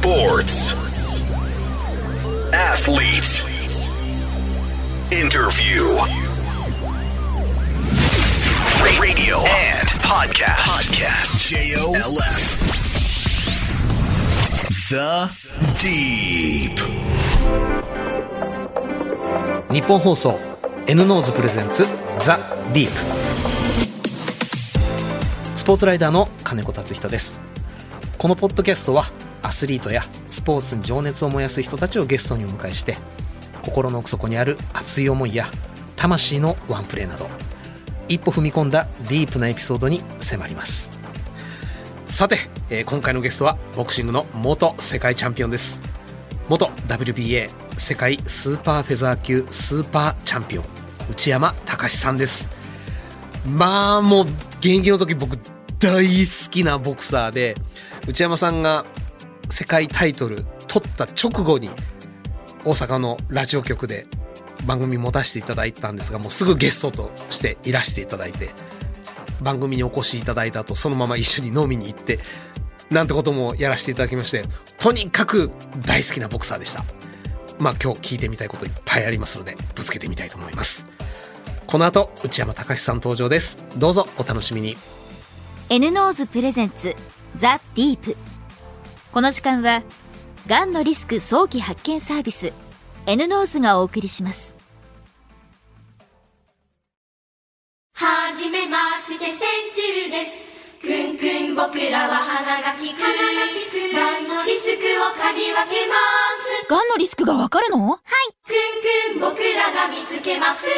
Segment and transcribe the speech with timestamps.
[0.00, 0.72] Sports.
[2.54, 3.42] Athlete.
[5.10, 5.82] Interview.
[9.00, 10.62] Radio and podcast.
[10.70, 11.48] Podcast.
[11.50, 12.30] J-O-L-F.
[14.88, 15.28] The
[15.82, 16.78] Deep.
[19.72, 20.38] 日本放送
[20.86, 21.84] N ノーズプレゼンツ
[22.22, 22.38] ザ・
[22.72, 22.92] ディープ
[25.56, 27.40] スポーツライターの金子達仁です
[28.16, 29.04] このポッドキャストは
[29.42, 32.96] アスリートやスポーツに情熱を燃やす人たちをゲストにお迎えして
[33.62, 35.46] 心の奥底にある熱い思いや
[35.96, 37.28] 魂のワンプレーなど
[38.08, 40.98] 一歩踏み込んだディープなエピソードに迫ります。
[42.06, 42.38] さて、
[42.70, 45.78] えー今回のゲストはボクシングの元世界チャンピオンです。
[46.48, 50.64] 元 WBA 世界スーパーフェザー級スーパーチャンピオン
[51.10, 52.48] 内山隆さんです。
[53.46, 54.24] まあもう
[54.58, 55.36] 現役の時僕
[55.78, 57.54] 大好きなボクサーで
[58.06, 58.86] 内山さんが
[59.50, 61.70] 世界タイトル取った直後に
[62.64, 64.06] 大阪のラジオ局で
[64.66, 68.50] 番組持たせていただいたんですがもうすぐゲストとしていらしていただいて
[69.40, 72.18] 番組にお越しいただいた後そのまま一緒に飲みに行って
[72.90, 74.42] なんてこともやらせていただきまして
[74.78, 75.50] とにかく
[75.86, 76.84] 大好きなボクサーでした。
[77.58, 80.86] まあ今日聞いてみたいこといっぱいありますのでぶつけてみたいと思います。
[81.66, 83.64] この後内山高志さん登場です。
[83.76, 84.76] どうぞお楽しみに。
[85.68, 86.94] N-NOSE presents
[87.36, 88.16] The Deep。
[89.12, 89.82] この時間は
[90.46, 92.52] がんのリスク早期発見サービス
[93.06, 94.54] N ノーズがお送りします。
[97.94, 99.34] はじめまして線
[99.74, 100.38] 虫です。
[100.80, 103.00] くんくん僕らは鼻が利く。
[103.00, 103.08] が
[104.20, 105.96] んのリスクを嗅ぎ分けま
[106.62, 106.68] す。
[106.68, 107.88] がんのリスクがわかるの？
[107.88, 108.00] はい。
[108.46, 110.68] くんくん僕らが見つけます。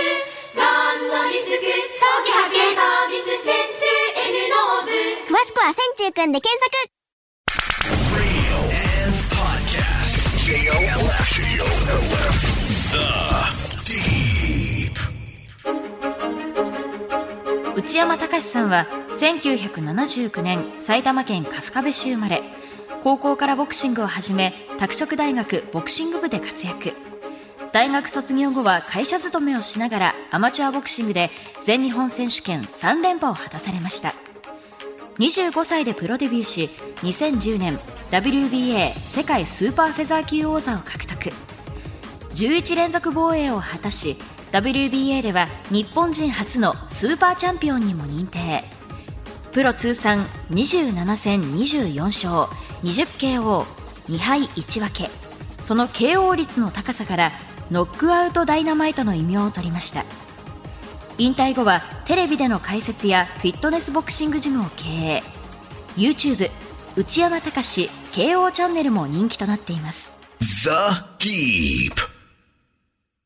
[0.56, 1.66] がんのリスク
[1.98, 3.84] 早期発見サービス千中
[4.22, 5.34] N ノーズ。
[5.34, 6.99] 詳しくは線虫くんで検索
[17.90, 22.44] 内山高志さんは1979年埼玉県春日部市生まれ
[23.02, 26.92] 高校からボクシングを始め拓殖大学ボクシング部で活躍。
[27.72, 31.30] 大学卒業後は会社勤めをしながらアマチュアボクシングで
[31.62, 34.14] 全日本選手権3連覇を果たされました。
[35.18, 36.70] 25歳でプロデビューし
[37.02, 37.80] 2010年
[38.12, 41.32] WBA 世界スーパーフェザー級王座を獲得。
[42.36, 44.16] 11連続防衛を果たし
[44.52, 48.64] WBA では日本人初のスーパーチャンピオンにも認定。
[49.52, 52.52] プロ通算27戦24勝
[52.82, 55.10] 20KO2 敗1分け。
[55.60, 57.32] その KO 率の高さから
[57.70, 60.04] ノックアウトダイナマイトの異名を取りました。
[61.18, 65.22] 引退後はテレビでの解説やフィットネスボクシングジムを経営。
[65.96, 66.50] YouTube
[66.96, 70.12] 内山隆 KO チャンネルも人気となっています。
[70.40, 70.70] The
[71.18, 72.19] Deep.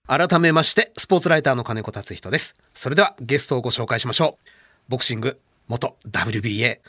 [0.07, 4.51] 改めましてスポーツライターの金子達人ですそれではゲストをご紹介しましょう
[4.91, 6.81] ボクシング元 WBA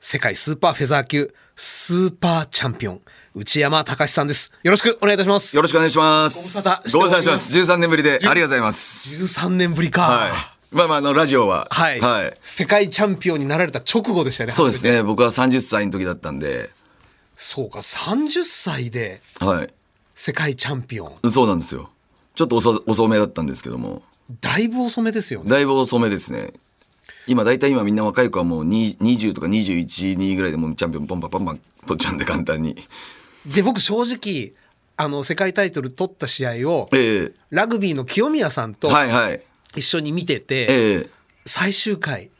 [0.00, 3.00] 世界スーパーフェザー級スーパーチャンピオン
[3.36, 6.56] 内山隆さんですよろしくお願いいたしますよろしくお願いします。
[6.56, 7.72] ご無沙汰してごおります無沙汰します。
[7.72, 9.22] 13年ぶりでありがとうございます。
[9.22, 10.30] 13年ぶりかはい。
[10.74, 11.68] まあまあ、あの、ラジオは。
[11.70, 12.36] はい、はい。
[12.42, 15.04] 世界チャンピオンになられた直後でしたねそうですね。
[15.04, 16.70] 僕は30歳の時だったんで。
[17.34, 19.68] そうか30歳ではい。
[20.16, 21.90] 世界チャンピオンそうなんですよ。
[22.34, 24.02] ちょっと遅遅めだったんですけども。
[24.40, 26.52] だいぶ遅めですよねだいぶ遅めですね。
[27.26, 32.76] 今、大体今みんな若い子はもうに20とか21、2ぐらいでもうチャンピオンポンパンパンパン取っちゃうんで簡単に。
[33.46, 34.52] で僕正直
[34.96, 39.40] あの世界タイトル取った試合をええラグビーの清宮さんとはいはい。
[39.76, 41.10] 一緒に見てて、ええ
[41.46, 42.30] 最終回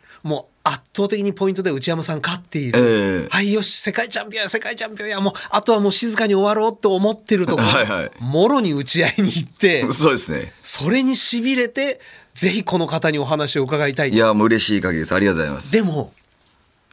[0.66, 10.52] 圧倒的にポイントで内山さん勝っている、ええはいよし世界チャンピオンや世界チャンピオンやもうあとはもう静かに終わろうと思ってるところ、はいはいもろに打ち合いに行ってそうですね。
[10.62, 12.00] それにしびれて
[12.32, 15.14] ぜひこの方にお話を伺いたいいや、もう嬉しい限りです。
[15.14, 15.70] ありがとうございます。
[15.70, 16.12] でも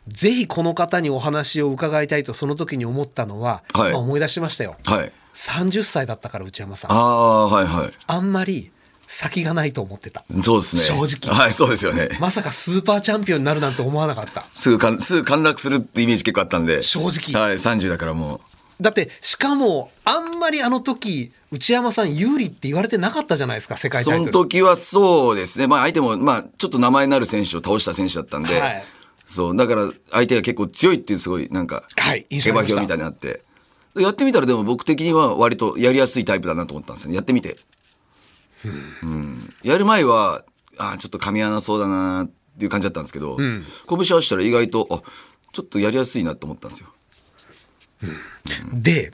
[0.08, 5.12] ぜひこの方にお話を伺いたいとその時に思ったのは、はいまあ思い出しましたよはい。
[5.34, 7.91] 30歳だったから内山さんああ、はいはい。
[8.08, 8.72] あんまり
[9.13, 10.81] 先がないと思ってたそうですね。
[10.84, 12.09] 正直はい、そうですよね。
[12.22, 16.81] まさかスーパーチャンピオンになるなんて思わなかったすぐかん、すぐ陥落するってイメージ結構あったんで。
[16.81, 18.40] 正直はい、30だからも
[18.79, 23.91] だってしかもあんまりあの時内山さん有利って言われてなかったじゃないですか世う。
[23.91, 25.67] その界タイトル時はそうですね。
[25.67, 28.59] まあ相手も、まあちょっと名前のある選手を倒した選手だったんで。
[28.59, 28.84] はい
[29.28, 29.55] そう。
[29.55, 33.41] だから相手が結構強いっていうすごいなんか、はい印下馬評みたいになって。
[33.96, 37.16] やってみたらでも僕的には割とやりやすいタイプだなと思ったんですよね。
[37.16, 37.58] やってみて。
[39.03, 39.53] うん。
[39.63, 40.43] やる前は、
[40.78, 45.02] あーちょっと噛み合わなそうだなっていう感じだったんですけど、拳合わせたら意外と、あ、
[45.52, 46.87] ちょっとやりやすいなと思ったんですよ。
[48.73, 49.13] で、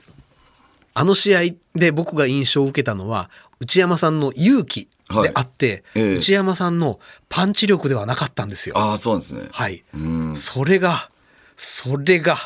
[0.94, 1.40] あの試合
[1.74, 3.30] で僕が印象を受けたのは、
[3.60, 4.88] 内山さんの勇気
[5.22, 8.78] であって、はいええ内山さんのパンチ力ではなかったんですよ。
[8.78, 9.48] ああ、そうなんですね。
[9.50, 9.84] はい。
[9.94, 10.36] うん。
[10.36, 11.10] それが、
[11.56, 12.36] それが、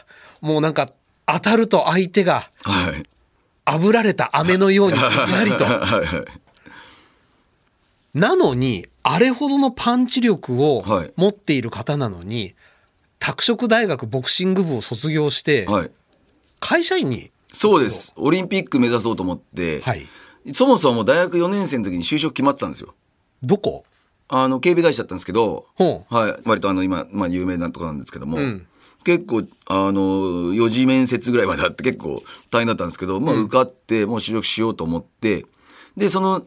[0.40, 0.88] もうなんか、
[1.26, 3.02] 当たると相手がはい。
[3.64, 5.64] 炙られた飴のようにふんやりと。
[8.14, 12.54] なのに、あれほどのパンチ力をはい持っている方なのに、
[13.18, 15.90] 拓殖大学ボクシング部を卒業して、はい。
[16.60, 18.12] 会社員に、そうです。
[18.16, 20.06] オリンピック目指そうと思って、はい。
[20.52, 22.94] そもそも大学4年生の時に就職決まってたんですよ。
[23.42, 23.84] どこ？
[24.28, 26.48] あの、警備会社だったんですけど、はい。
[26.48, 28.66] 割とあの、今、まあ、有名なとこなんですけども、ん
[29.04, 30.00] 結構、あの、
[30.54, 35.44] 4次面接ぐらいまであって結構大変だったんですけど、まあ、受かって、もう就職しようと思って、
[35.96, 36.46] で、その、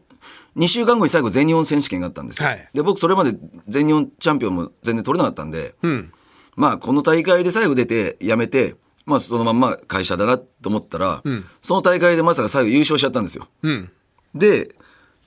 [0.56, 2.48] 2週間後に最後全日本選手権があったんですよ。
[2.48, 3.36] はいで、僕それまで
[3.68, 6.12] 全日本チャンピオンも全然取れなかったんで、うん。
[6.56, 8.74] まあこの大会で最後出て辞めて、
[9.04, 13.46] まあそのまんま会社だなと思ったら、んその大会でまさか最後優勝しちゃったんですよ。
[13.62, 13.90] うん。
[14.34, 14.74] で、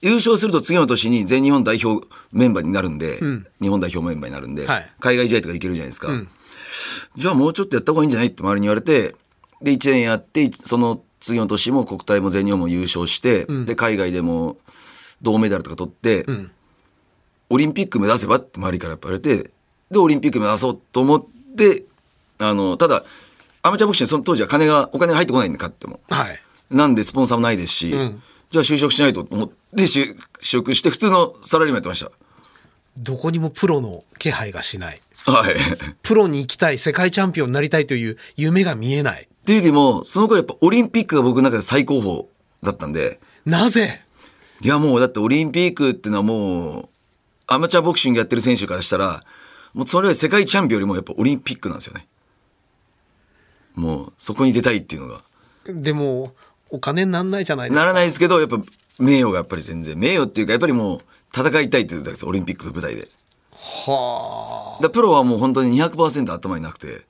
[0.02, 6.12] 優勝すると次の年に全日本代表メンバーになるんで、ん日本代表メンバーになるんで、はい海外試合とか行けるじゃないですか。
[6.12, 6.28] ん
[7.16, 9.16] じゃあもうちょっとやった方がいいんじゃないって周りに言われて、
[9.62, 14.58] で、1年やって、その次の年も国体も全日本も優勝して、で、海外でも
[15.22, 16.52] 銅メダルとか取って、ん
[17.52, 19.50] オリンピック目指せばって周りからやっぱ言われて、
[19.90, 21.26] で、オリンピック目指そうと思っ
[21.58, 21.84] て、
[22.38, 23.04] あの、ただ、
[23.64, 26.00] アマチュアボクシングその当時は金が、お金が入ってこないんで買っても。
[26.10, 26.40] はい。
[26.70, 28.22] なんでスポンサーもないですし、ん
[28.52, 32.06] じゃあ就職しないとと思って就職して普通のサラリーマンやってまし
[32.98, 35.02] どこにもプロの気配がしない。
[35.26, 35.32] た。
[35.32, 35.56] はい。
[36.04, 39.24] プロに行きたい、世界チャンピオンになりたいという夢が見えない。
[39.24, 42.26] っていうよりも、その頃やっぱオリンピックが僕の中で最高峰
[42.62, 44.02] だったんで、なぜ？
[44.62, 46.90] いやもうだってオリンピックっていうのはもう、
[47.48, 49.24] アマチュアボクシングやってる選手からしたら、
[49.74, 52.08] もうそれは世界チャンピオンよりもやっぱオリンピックなんですよね。
[53.76, 55.22] もうそこに出たいっていうのが。
[55.66, 56.34] でも、
[56.70, 57.82] お金になんないじゃないですか。
[57.82, 58.58] ならないですけど、やっぱ
[59.00, 61.02] 名誉がやっぱり全然、名誉っていうかやっぱりもう
[61.34, 63.08] 戦いたいって言ってたんですオリンピックの舞台で。
[63.54, 64.84] はあ。
[64.84, 67.06] だプロはもう本当に200%頭になくて、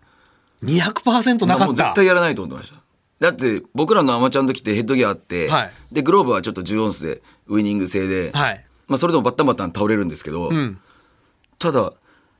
[0.63, 1.93] 200%なかったもう絶。
[1.95, 2.79] 対やらないと思ってました。
[3.19, 8.65] だって僕らのアマチュアの時ってヘッドギアあって、はいでグローブはちょっと10オンスでウイニング制で、はい。
[8.87, 10.79] まあそれでもバッタンバッタン倒れるんですけど、うん。
[11.59, 11.93] ただ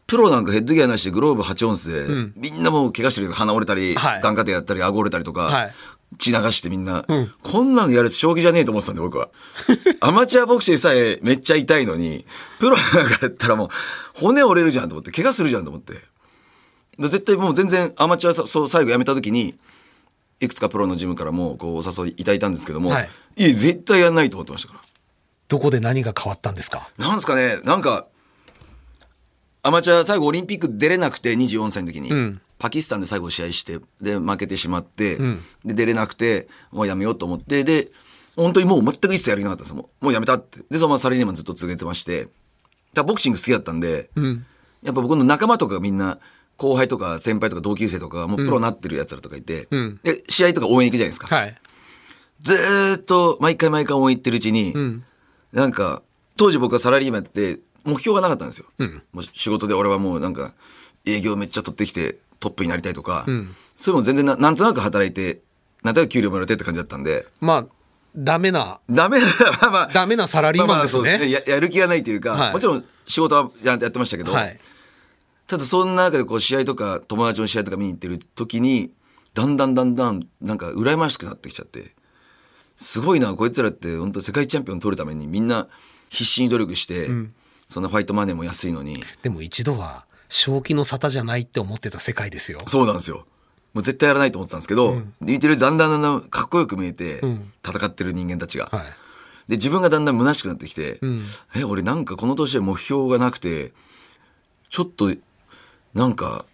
[0.08, 4.22] プロなんかヘッドギアなしでグローブ8オンスで、みんなもう怪我してる鼻折れたり、はい。
[4.22, 5.74] 眼下手やったり顎折れたりとか、はい。
[6.18, 7.32] 血流してみんな、うん。
[7.44, 9.30] こんなのやる将棋じゃねえと思ってたんで僕は。
[10.02, 12.26] アマチュアボクシングさえめっちゃ痛いのに
[12.58, 13.70] プロなんかやったらもう
[14.16, 15.94] 骨折れるじゃんと思って怪我するじゃんと思って。
[16.98, 19.54] で絶対もう全然アマチュアさそう最後やめた時に
[20.42, 23.10] いくつかプロのジムからもこうお誘いいただいたんですけども、はい。
[23.38, 24.89] い、い絶対やんないと思ってましたから
[25.50, 26.90] どこで何が変わったんですか？
[26.98, 27.60] なんですかね。
[27.66, 28.08] なんか
[29.62, 32.40] アマチュア最後オリンピック出れなくて24歳の時に、ん。
[32.58, 35.40] パキスタンで最後試合してで負けてしまって、ん。
[35.66, 37.92] で出れなくてもうやめようと思ってで
[38.36, 39.76] 本当にもう全く一切やる気なかったんですよ。
[39.76, 40.60] もうもうやめたって。
[40.70, 42.28] でそのままサラリーマンずっと続けてまして。
[42.94, 44.46] だボクシング好きだったんで、ん。
[44.84, 46.20] やっぱ僕の仲間とかがみんな
[46.58, 50.00] 後輩とか先輩とか同級生とかもうプロになってるやつらとかいて、ん。
[50.04, 51.56] で試合とか応援行くじゃないですか、はい。
[52.40, 55.04] ずーっと毎回毎回応援行ってるうちに、ん
[55.54, 56.02] なんか
[56.38, 59.02] 当時僕はサラリーマンやってて目標がなかったんですよ、ん。
[59.14, 60.54] もう仕事で俺はもうなんか
[61.06, 63.56] 営業めっちゃ取ってきてトップになりたいとか、ん。
[63.76, 65.42] そういうの全然ななんとなく働いて
[65.84, 67.26] なんとなく給料もらってって感じだったんで。
[67.40, 67.66] まあ、
[68.16, 69.26] ダメな、ダメな
[69.62, 72.54] まあまあ ダメなサラリーマンですねまあまあそうややる気がないというか、はい。
[72.54, 74.60] もちろん仕事はややってましたけど、はい。
[75.48, 78.92] ただそんな中でこう試合とか友達の試合とか見に行ってる時に
[79.34, 81.96] だんだんだんだんなんか羨ましくなってきちゃって
[82.80, 85.68] すごいなこいつらって本当世界チャンピオン取るためにみんな
[86.10, 87.10] 必死に努力して、
[87.68, 89.04] そんなファイトマネーも安いのに。
[89.22, 92.60] でも一度は、正気の沙汰じゃないって思ってた世界ですよ。
[92.68, 93.28] そうなんですよ。
[93.74, 95.78] もう絶対やらないと思ってたんですけど、見てるだん。
[95.78, 97.52] だんだんだんかっこよく見えて、ん。
[97.68, 98.70] 戦ってる人間たちが。
[98.72, 98.82] はい。
[99.50, 101.22] で自分がだんだん虚しくなってきて、ん。
[101.56, 103.74] え俺なんかこの年で目標がなくて
[104.70, 105.12] ちょっと
[105.94, 106.46] なんか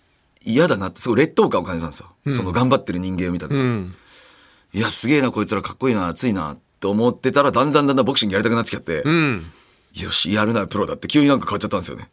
[0.42, 3.96] 嫌だなってすごい劣等感を感じたんですよ、その頑張ってる人間を見た時、うん。
[4.76, 9.42] いやすげえなこいつらかっこいいな熱いなって思ってたらだんだんだんだんボクシングやりたくなってきちゃって、うん。
[9.94, 12.10] よしやるならプロだって急になんか変わっちゃったんですよね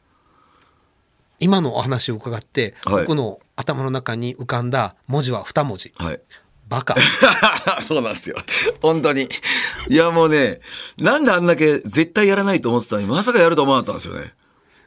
[1.41, 5.93] 今のお話を伺って、はい僕の頭の中に浮かんだ文字は二文字。
[5.97, 6.21] はい
[6.69, 6.95] バカ。
[7.83, 8.37] そうなんですよ。
[8.81, 9.29] 本当に。
[9.91, 10.61] いやもうね、
[10.97, 14.33] なんであんだけ絶対やらないと思ってたのに、まさかやると思わなかったんですよね。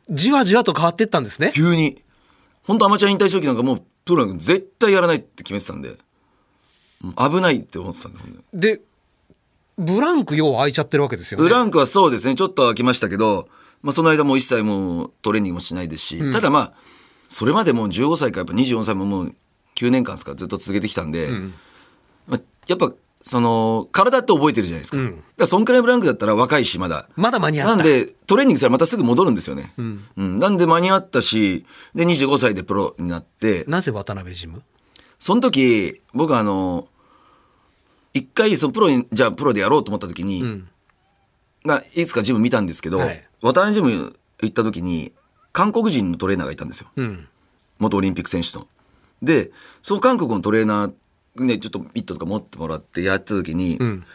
[0.09, 1.51] じわじわと変わってったんですね。
[1.53, 2.01] 急に。
[2.63, 5.95] 本当アマチュア引退した時なんかもう、プロなんか絶対やらないって決めてたんで、
[7.01, 8.81] 危ないって思ってたんで、本当にで、
[9.77, 11.43] ブランクよう空いちゃってるわけですよね。
[11.43, 13.47] ブランクはそうですね、ちょっと空きましたけど、
[13.81, 16.73] まあその間もう一切もうトレーニングもしないですし、ただまあ、
[17.29, 19.35] それまでもう15歳からやっぱ24歳ももう
[19.75, 21.29] 9年間ですかずっと続けてきたんで、
[22.27, 27.09] まあ、やっぱその体って覚えてるじゃないですか,、だからそんくらいブランクだったら若いしまだ。
[27.15, 27.75] まだ間に合った。
[27.75, 30.39] なんでトレーニングしたらまたすぐ戻るんですよね、うん。
[30.39, 33.65] なんで間に合ったしで25歳でプロになって。
[33.67, 34.61] なぜ渡辺ジム？
[35.19, 36.87] その時僕あの
[38.13, 40.63] 一回そのプロにじゃあプロでやろうと思った時に、
[41.63, 43.27] まあ、いつかジム見たんですけど、はい。
[43.41, 45.11] 渡辺ジム行った時に
[45.51, 47.27] 韓国人のトレーナーがいたんですよ、うん。
[47.77, 48.67] 元オリンピック選手の。
[49.21, 49.51] で
[49.83, 54.05] その韓国のトレーナーねちょっとミットとか持ってもらってやった時に、ん。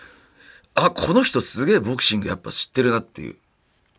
[0.75, 3.37] あこの人すげえボクシングやっぱ知ってるなっていう。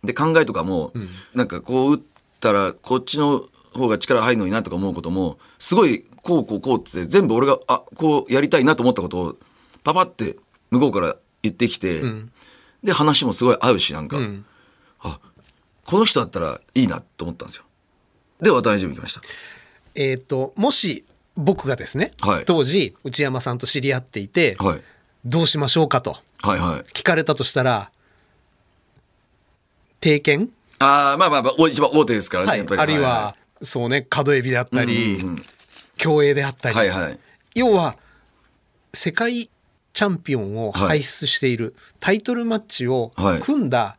[0.04, 0.94] で考えとかも、
[1.36, 2.00] なんかこう打っ
[2.40, 9.38] たらこっちの方が力入るのになとか思うこともすごいこうこうこうって全部俺があこうやりたいなと思ったことを
[9.84, 10.36] パパって
[10.70, 12.02] 向こうから言ってきて、
[12.84, 14.18] で話もすごい合うしなんか、
[15.02, 15.20] あ
[15.86, 17.64] この人だったらいいなと思ったんですよ。
[18.42, 19.22] で渡辺ジム行きました。
[19.96, 21.04] えっ、ともし
[21.36, 22.46] 僕がですね、はい。
[22.46, 24.82] 当時内山さんと知り合っていて、はい。
[25.26, 26.82] どうしましょうかとはいはい。
[26.94, 27.92] 聞かれたとしたら
[30.00, 32.60] 定見、ああまあまあまあお一番大手ですからね、はい。
[32.60, 32.82] やっぱり。
[32.82, 35.46] あるいは、そうね角エビであったり、うんうんうん
[35.98, 37.20] 競泳であったり、はいはい。
[37.56, 37.96] 要は
[38.94, 39.50] 世界
[39.94, 43.40] チャンピオンを輩出しているタイトルマッチをはい。
[43.42, 43.98] 組んだ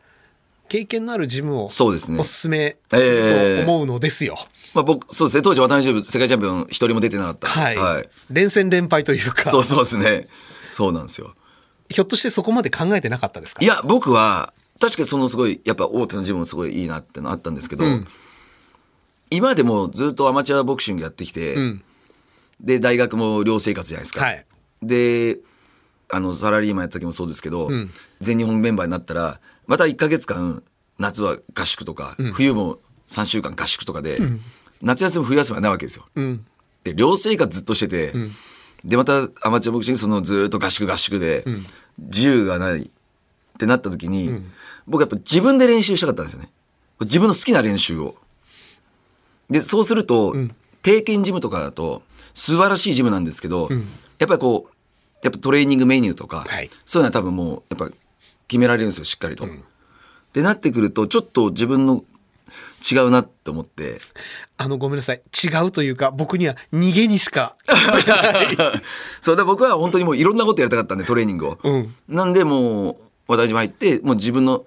[0.68, 2.18] 経験のあるジムをそうですね。
[2.18, 4.38] おすすめすええると思うのですよ。
[4.74, 5.42] まあ僕そうですね。
[5.42, 7.48] 当時渡辺世界チャンピオン一人も出てなかった。
[7.48, 9.50] はい、連戦連敗というか。
[9.50, 10.28] そうそうですね。
[10.72, 11.34] そうなんですよ。
[11.90, 13.62] ひょっとしてそこまで考えてなかったですか？
[13.62, 17.84] いや僕は確かにそのすごいやっぱ大手のジムもすごいいいなってのあったんですけど、
[19.32, 21.82] 今でもずっとアマチュアボクシングやってきて、ん。
[22.60, 24.46] で大学も寮生活じゃないですか、はい。
[24.82, 25.38] で
[26.10, 27.90] あのサラリーマンやった時もそうですけど、ん。
[28.20, 30.62] 全日本メンバーになったらまた1か月間
[30.98, 34.18] 夏は合宿とか、冬も3週間合宿とかで、
[34.82, 36.06] 夏休み冬休みはないわけですよ。
[36.14, 36.44] うん。
[36.84, 38.12] で寮生活ずっとしてて、
[38.84, 41.44] でまたアマチュアボクシングそのずっと合宿合宿で、
[41.98, 42.88] 自由がないっ
[43.58, 44.42] てなった時に、
[44.86, 46.50] 僕やっぱ自分で練習したかったんですよね。
[47.00, 48.16] 自分の好きな練習を
[49.52, 50.34] でそうすると、
[50.82, 52.02] 経験ジムとかだと
[52.34, 53.68] 素晴らしいジムなんですけど、
[54.18, 54.72] やっぱりこう
[55.22, 56.70] やっぱトレーニングメニューとか、はい。
[56.84, 57.94] そういうのは多分もうやっぱ
[58.48, 59.44] 決められるんですよしっかりと。
[59.44, 59.48] っ
[60.32, 62.04] てなってくるとちょっと自分の
[62.90, 63.98] 違うなって思って。
[64.56, 65.22] あのごめんなさい。
[65.44, 67.56] 違うというか僕には逃げにしか。
[69.22, 71.94] そうだ僕は本当にもういろんなことやりたかったんでトレーニングを、うん。
[72.08, 72.96] なんでもう
[73.28, 74.66] 私も入ってもう自分の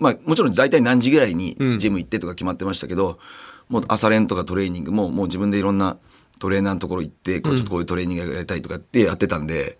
[0.00, 3.20] まあもちろん大体何時ぐらいにジム行ってとか決まってましたけど、
[3.68, 5.96] もう朝練とかトレーニングももう自分でいろんな
[6.38, 9.78] トレーナーのところ行ってこうちょっとこういうトレーニングやりたいとかってやってたんで、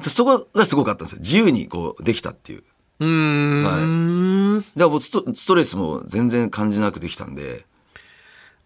[0.00, 1.18] そこがすごかったんですよ。
[1.20, 2.62] 自由にこうできたっていう。
[3.00, 7.66] うーん、だからもうストレスも全然感じなくできたんで。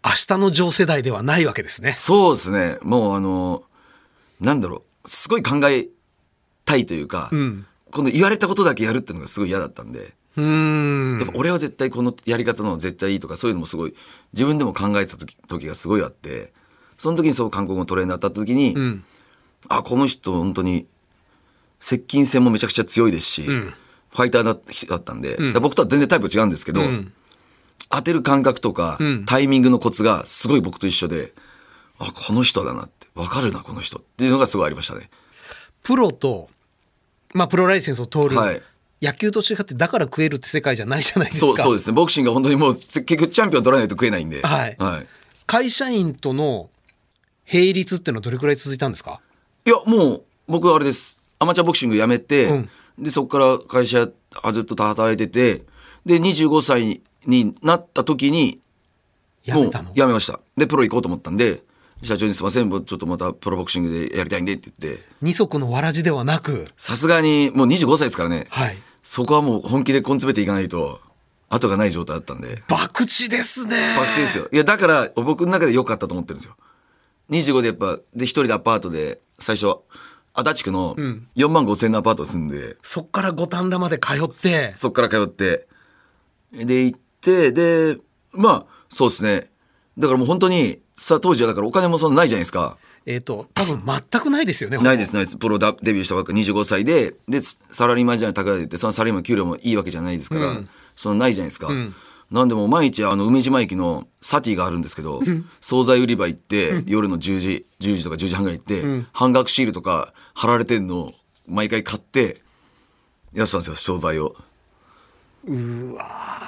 [0.06, 1.94] 明日の上世代ではないわけですね。
[1.94, 2.76] そうですね。
[2.82, 3.62] もうあの
[4.38, 5.08] なんだろう。
[5.08, 5.88] すごい考え
[6.66, 7.66] たいというか、ん。
[7.90, 11.18] この言われたことだけやるっていうのがすごい嫌だったんで、うーん。
[11.20, 13.94] やっぱ俺は絶対このやり方の絶対いいとかそういうのもすごい
[14.32, 16.52] 自分でも考えてた時時がすごいあって
[16.98, 19.04] その時にそう韓国のトレーナーだった時に、ん。
[19.68, 20.86] あこの人本当に
[21.78, 26.80] 接近戦もめちゃくちゃ強いですし、ファイターだだったんで、だから僕とは全然タイプ違うんですけど、
[27.90, 31.32] 当てる感覚とか、タイミングのコツがすごい僕と一緒で
[31.98, 35.10] あこの人だなって分かるなこの人っていうのがすごいありましたね。
[35.82, 36.48] プロと、
[37.34, 38.62] まあ、プロライセンスを通る、はい
[39.04, 41.46] 野球と違ってだから食えるって世界じゃないじゃないですか。
[41.46, 41.94] そうそうですね。
[41.94, 44.40] ボクシングは本当にもう結局チャンピオン取らないと食えないんで。
[44.42, 44.76] はい。
[44.78, 45.06] はい。
[45.46, 46.70] 会社員との
[47.52, 49.20] 並立っていうのはどれくらい続いたんですか？
[49.66, 51.20] いやもう僕はあれです。
[51.38, 52.68] アマチュアボクシング辞めて、うん。
[52.98, 54.08] でそこから会社
[54.42, 55.64] あずっと働いてて
[56.06, 58.60] で25歳になった時に
[59.48, 60.40] もう辞めました。
[60.56, 61.62] でプロ行こうと思ったんで
[62.02, 65.02] 社長に「すいません僕ちょっとまたプロボクシングでやりたいんで」って言って。
[65.22, 66.66] 二足のわらじではなく。
[66.76, 71.00] さすがにもう25歳ですからね、はいそこはもう本気で根詰めていかないと
[71.50, 72.62] 後がない状態だったんで。
[72.68, 73.76] 博打ですね。
[73.96, 74.48] バクチですよ。
[74.50, 76.56] いやだから僕の中で良かったと思ってるんですよ。
[77.30, 79.76] 25でやっぱで一人でアパートで最初
[80.32, 80.96] 足立区の
[81.36, 84.72] 4万5千のアパートに住んで、そっから五反田まで通って。
[84.72, 85.68] そっから通って。
[86.52, 87.98] で行ってで
[88.32, 89.50] まあそうですね。
[89.98, 95.36] だからもう本当にさ当時はだからお金もそんなないじゃないですかえっ、と多分全くないですよねないですないです。
[95.36, 100.56] プロダデビューしたばっか25歳ででサラリーマンじゃない高いってそのサラリーマンの給料もいいわけじゃないですから、
[100.96, 101.68] そのないじゃないですか、
[102.30, 105.20] なんでもう毎日あの梅島駅のサティがあるんですけど、
[105.60, 111.12] 惣菜売り場行って、夜の10時10時とか10時半ぐらい行って、半額シールとか貼られてんのを
[111.46, 112.40] 毎回買って
[113.34, 114.34] やってたんですよ惣菜を。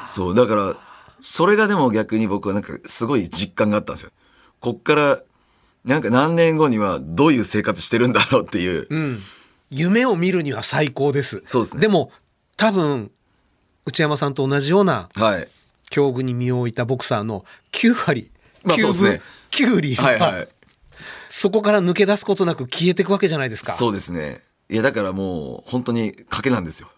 [0.08, 0.76] そうだから
[1.20, 4.10] それがでも逆に僕はなんかすごい実感があったんですよ。
[4.60, 5.22] こっから
[5.87, 8.87] なんか何年後にはどういう生活してるんだろうっていう。
[8.90, 9.19] うん。
[9.71, 11.43] 夢を見るには最高です。
[11.47, 12.12] そうですねでも、
[12.57, 13.11] 多分、
[13.85, 15.49] 内山さんと同じようなはい。
[15.88, 18.31] 境遇に身を置いたボクサーの9割、
[18.64, 19.21] 9まあそうですね
[19.52, 20.49] 分9厘は、はいはい。
[21.28, 23.73] そこから抜け出すことなく消えていくわけじゃないですか。
[23.73, 24.40] そうですね。
[24.69, 26.90] いや、だからもう、本当に賭けなんですよ。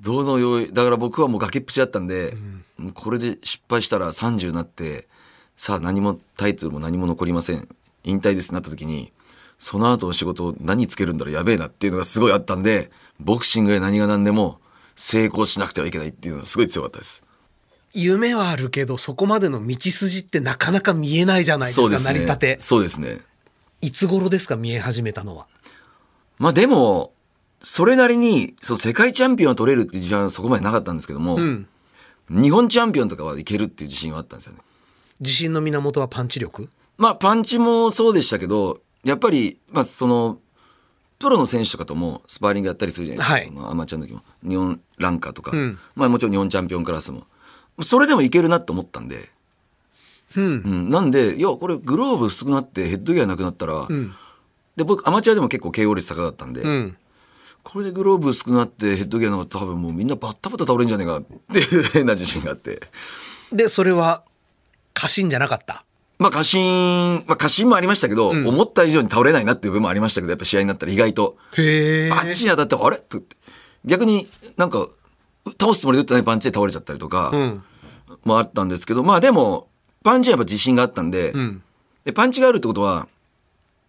[0.00, 2.36] どのようだから僕はもう崖っぷちだったんで、
[2.76, 5.06] もうこれで失敗したら30になって、
[5.56, 7.68] さあ何もタイトルも何も残りません。
[8.04, 9.12] 引退ですなった時に、
[9.58, 14.60] その後の仕事何つけるんだろうやべえなっていうのがすごいあったんで、ボクシングや何が何でも
[14.96, 17.22] 成功しなくてはいけないっていうのがすごい強かったです。
[17.92, 22.12] 夢はあるけど、そこまでの道筋ってなかなか見えないじゃないですか、すね。
[22.12, 22.56] 成り立て。
[22.60, 23.20] そうですね。
[23.80, 25.46] いつ頃ですか、見え始めたのは？
[26.38, 27.12] まあでも、
[27.62, 31.68] それなりに、その世界チャンピオンを取れるっていう自信はそこまでなかったんですけども、ん
[32.28, 34.60] 日本チャンピオンとかはいけるっていう自信はあったんですよね。
[35.20, 36.68] 自信の源はパンチ力？
[36.96, 40.38] まあパンチもそうでしたけど、やっぱり、まあその、
[41.18, 43.34] プロの選手とかともスパーリングやったりするじゃないですか。
[43.34, 44.22] はいそのアマチュアの時も。
[44.42, 47.26] 日本ランカーとか、うんまあもちろん日本チャンピオンクラスも。
[47.82, 49.30] それでもいけるなと思ったんで、
[50.36, 50.44] うん。
[50.44, 54.14] うん、なんで、いや、これグローブ薄くなってヘッドギアなくなったら、ん
[54.76, 56.96] で、僕アマチュアでも結構 KO 率高かったんで、うん。
[57.62, 62.80] これでグローブ薄くなってヘッドギアなかったら多分もうみんなバッタバタ倒れるんじゃねえかっていう変な自信があって。
[63.52, 64.22] で、それは、
[64.92, 65.84] 過信じゃなかった。
[66.24, 71.36] まあ過信、まあ過信もありましたけど、思った以上に倒れないなっていう部分もありましたけど、やっぱ試合になったら意外と。
[71.52, 72.10] へえ。
[72.10, 72.96] あっちに当たってもあれ？
[72.96, 73.36] って言って。
[73.84, 74.26] 逆に
[74.56, 74.88] なんか、
[75.60, 77.62] 倒すつもりで打ってないパンチで倒れちゃったりとか、うん。
[78.24, 79.68] もあったんですけど、まあでも、
[80.02, 81.62] パンチはやっぱ自信があったんで、ん
[82.06, 83.06] で、パンチがあるってことは、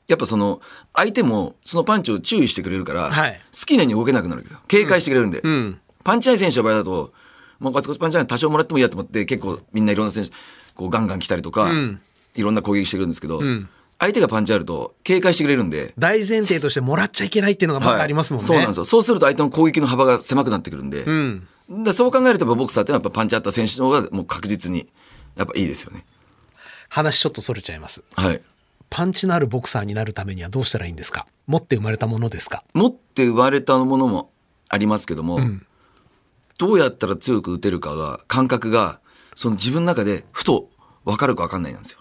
[0.10, 0.60] やっぱその、
[0.94, 7.14] 相手もそのパンチを注意してくれるから、はい好きなように動けなくなるけど、警戒してくれるんで、んパンチない選手の場合だと、
[7.60, 10.32] もうガツガツパンチない多少もらってもいいやと思って、結構みんないろんな選手、
[10.76, 12.02] こうガンガン来たりとか、ん
[12.36, 18.46] いろんな攻撃してくるんですけど、ん相手がパンチあると警戒してくれるんで、大前提としてもらっちゃいけないっていうのがまずありますもんね。
[18.46, 18.86] そうなんですよ。
[18.86, 21.48] そうすると相手の攻撃の幅が狭くなってくるんで、うん。
[21.70, 24.90] でそう考えるとボクサーってやっぱパンチあった選手の方がもう確実に
[25.36, 26.06] やっぱいいですよね。
[26.90, 28.04] 話ちょっとそれちゃいます。
[28.16, 28.42] はい。
[28.90, 31.26] パンチのあるボクサーになるためにはどうしたらいいんですか？
[31.48, 32.66] 持って生まれたものですか？
[32.74, 34.30] 持って生まれたものも
[34.70, 35.40] ありますけども、
[36.58, 39.00] どうやったら強く打てるかが感覚が
[39.36, 40.70] その自分の中でふと
[41.06, 42.00] 分かるか分かんないなんですよ。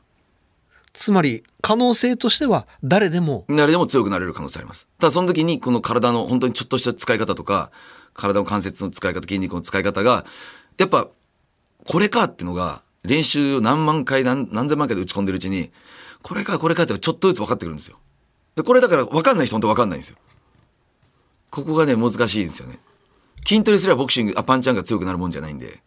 [0.94, 4.88] つまり、可能性としては誰でも、誰でも強くなれる可能性あります。
[5.00, 7.72] ただその時にこの体の本当にちょっとした使い方とか
[8.14, 10.24] 体の関節の使い方筋肉の使い方が
[10.78, 11.08] やっぱ
[11.86, 15.72] これかってのが練習を何万回何何千万回で打ち込んでるうちに
[16.22, 17.98] これかこれかってちょっとずつ分かってくるんですよ。
[18.54, 20.16] でこれだから分かんない人本当分かんないんですよ。
[21.50, 22.78] ここがね難しいんですよね。
[23.44, 25.82] 筋トレすればボクシングあパンチャンが強くなるもんじゃないんで。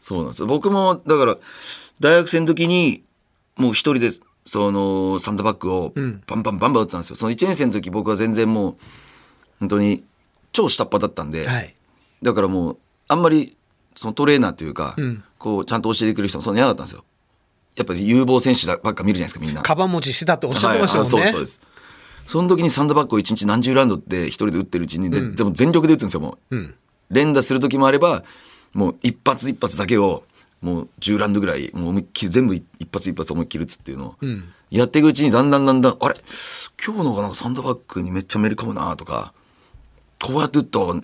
[0.00, 0.46] そうなんですよ。
[0.46, 1.36] 僕もだから
[2.00, 3.02] 大学生の時に
[3.56, 4.10] もう一人で
[4.46, 5.92] そのサンドバッグを
[6.26, 7.16] バンバンバンバン打ってたんですよ。
[7.16, 8.76] その1年生の時僕は全然もう
[9.60, 10.02] 本当に
[10.52, 11.74] 超下っ端だったんで、はい。
[12.22, 13.56] だからもうあんまり
[13.94, 17.04] そのトレーナーというか、んこうちゃんと教えてくれる人もそんな嫌だったんですよ。
[17.76, 19.62] やっぱり有望選手ばっか見るじゃないですかみんな。
[19.62, 21.20] カバン持ちしてたっておっしゃってましたもんね。
[21.20, 21.80] はいあそうですそうです。
[22.26, 26.56] その時にサンドバッグを1日何十ラウンドって一人で打ってるうちに、ででも全力で打つんですよもう。
[26.56, 26.74] ん
[27.10, 28.22] 連打する時もあれば
[28.72, 30.22] もう一発一発だけを
[30.60, 34.16] もう10ラウンドぐらいもう思いっきり全部一発一発思いっきり打つっていうのを
[34.70, 36.14] やっていくうちにだんだんだんだんあれ？
[36.84, 39.32] 今日の方がなんかサンドバッグにめっちゃめり込むなとか
[40.22, 41.00] こうやって打ったっ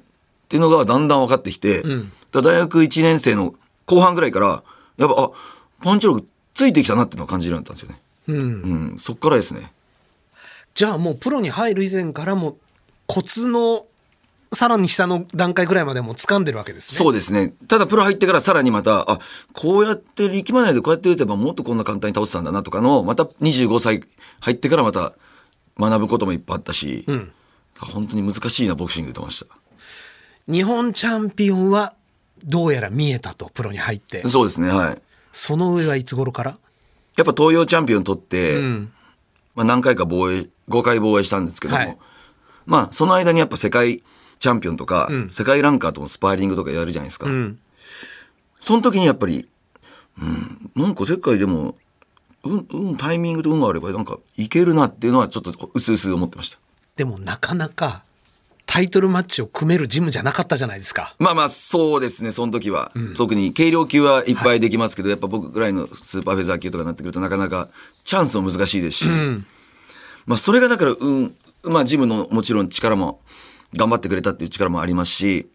[0.48, 1.94] ていうのがだんだん分かってきて、だか
[2.34, 3.54] ら大学1年生の
[3.86, 4.62] 後半ぐらいから
[4.98, 5.30] やっぱあ
[5.82, 7.94] パンチ力ついてきたなっていうのを感じるようになったんで
[8.26, 8.40] すよね。
[8.40, 8.92] うん。
[8.92, 9.72] うん、そっからですね。
[10.74, 12.56] じゃあもうプロに入る以前からも
[13.06, 13.86] コツの
[14.52, 16.96] さらに下の段階ぐらいまでもう掴んでるわけですね。
[16.96, 17.54] そうですね。
[17.68, 19.18] ただプロ入ってからさらにまた、あ、
[19.52, 24.02] こうやって力まないでこうやって打てばもっとこんな簡単に倒せたんだなとかの、また25歳
[24.40, 25.12] 入ってからまた
[25.78, 27.32] 学ぶこともいっぱいあったし、ん
[27.78, 29.44] 本当に難しいなボクシングと思いまし
[30.48, 31.94] 日本チャンピオンは
[32.44, 34.28] どうやら見えたと、プロに入ってた。。
[34.28, 34.98] そうですね、はい。
[35.32, 36.58] その上はいつ頃から？
[37.16, 38.92] やっぱ東洋チャンピオン取って、うん。
[39.54, 41.98] まあ何回か防衛、5回防衛したんですけども、はい
[42.66, 44.02] まあその間にやっぱ世界
[44.38, 47.26] チャンピオンとか、ん世界ランカーともスパーリングとかやるじゃないですか。
[47.26, 47.58] うん。
[48.60, 49.48] その時にやっぱり、
[50.20, 51.76] うん、なんか世界でも、
[52.44, 56.58] うん、うん、タイミングと運があれば、なんかいけるなっていうのはちょっと薄々思ってました。
[56.96, 58.04] でもなかなか
[58.66, 61.14] タイトルマッチを組めるジムじゃなかったじゃないですか。
[61.18, 62.92] まあまあ、そうですね、その時は。
[63.16, 67.68] 特に軽量級はいっぱいできますけど、やっぱ僕ぐらいのスーパーフェザー級とかになってくるとなかなか
[68.04, 69.08] チャンスも難しいですし、
[70.26, 73.20] まあそれがだから、うん、まあジムのもちろん力も
[73.74, 75.48] 頑張ってくれたっていう力もありますし、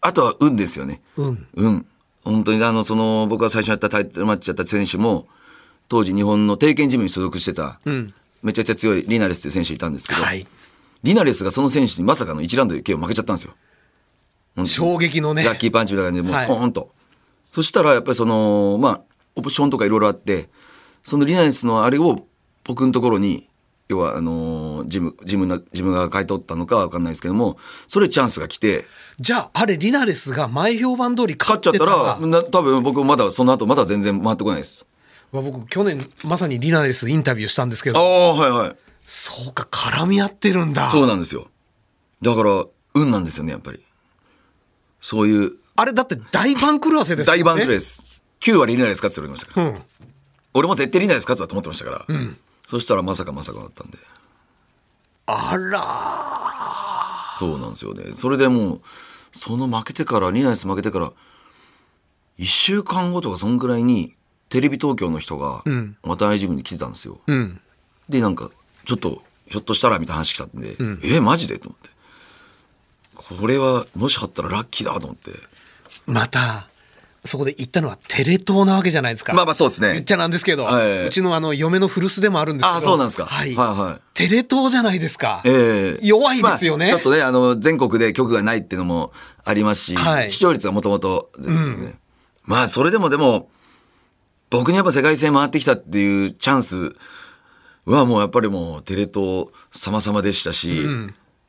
[0.00, 1.00] あとは運ですよね。
[1.16, 1.46] 運。
[1.54, 1.86] うん。
[2.22, 5.26] 本当にあの、その、僕が最初にやったタイトルマッチやった選手も、
[5.88, 10.46] 当時日本の定見ジムに所属してた、んめちゃくちゃ強いリナレスっていう選手いたんですけど、はい。
[11.02, 13.54] リナレスがその選手にまさかの1ラウンドで KO 負けちゃったんですよ。
[14.64, 15.44] 衝撃のね。
[15.44, 16.90] ラッキーパンチみたいな感じで、もうはいスポーンと。
[17.52, 19.00] そしたら、やっぱりその、まあ、
[19.36, 20.48] オプションとかいろいろあって、
[21.02, 22.26] そのリナレスのあれを
[22.64, 23.48] 僕のところに、
[23.94, 27.56] 要は、あのージム、ジムな、ジムが買い取ったのかわかんないですけども、
[27.88, 28.84] それチャンスが来て、
[29.20, 34.84] じゃあ、あれ、リナレスが前評判通り勝っちゃったら、な多分僕まだ、その後まだ全然回ってこないです。
[35.32, 38.76] わ僕、去年、まさにリナレスインタビューしたんですけああ、ど、はいはい。
[39.04, 40.90] そうか、絡み合ってるんだ。
[40.90, 41.48] そうなんですよ。
[42.22, 43.80] だから、運なんですよね、やっぱり。
[45.00, 47.42] そういう、あれ、だって大番狂わせですもんね。
[47.42, 48.02] 大番狂いです。
[48.40, 49.66] 9割リナレス勝つって言われましたから。
[49.68, 49.82] うん。
[50.54, 52.16] 俺も絶対リナレス勝つわと思ってましたから。
[52.66, 53.98] そしたらまさかまさかだったんで。
[55.26, 58.14] あらそうなんですよね。
[58.14, 58.80] それでもう、
[59.32, 61.12] その負けてから、リナレス負けてから、
[62.38, 64.14] 1週間後とかそんぐらいに、
[64.48, 65.62] テレビ東京の人が、
[66.02, 67.20] 渡辺ジムに来てたんですよ。
[67.26, 67.60] うん。
[68.08, 68.50] で、なんか、
[68.84, 71.58] ちょっと、ひょっとしたらみたいな話来たんで、え、マジで？
[71.58, 71.90] と思って。
[73.40, 75.32] これは、もしあったらラッキーだと思って。
[76.06, 76.68] また、
[77.26, 79.32] そこで言ったのはテレ東なわけじゃないですか。
[79.32, 82.76] まあまあそうですね言っちゃなんですけど、はいうちのあの、嫁の古巣でもあるんですけど。
[82.76, 83.54] あそうなんですかはい。
[83.54, 85.42] はいはいテレ東じゃないですか。
[85.44, 86.92] ええ弱いですよね。
[86.92, 89.12] まあちょっとね、あの、全国で局がないっていうのも
[89.44, 91.94] ありますし、はい視聴率がもともとですよね。
[92.44, 93.48] まあ、それでもでも、
[94.50, 96.94] 僕にやっぱ世界戦回ってきたっていうチャンス
[97.86, 100.84] はもうやっぱりもうテレ東様々でしたし、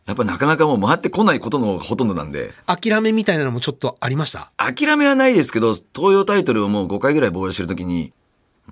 [0.06, 4.52] やっぱなかなかもう回ってこないことのほとんどなんで、諦めみたいなのもちょっとありました？
[4.58, 8.14] 諦めはないですけど、東洋タイトルをもう5回ぐらい防衛してるときに、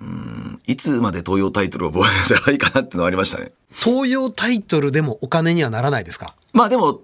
[0.00, 3.50] うーん、いつまで東洋タイトルを防衛したらいいかなっていうのはありましたね。
[3.70, 6.36] 東洋タイトルでもお金にはならないですか？
[6.52, 7.00] まあでも、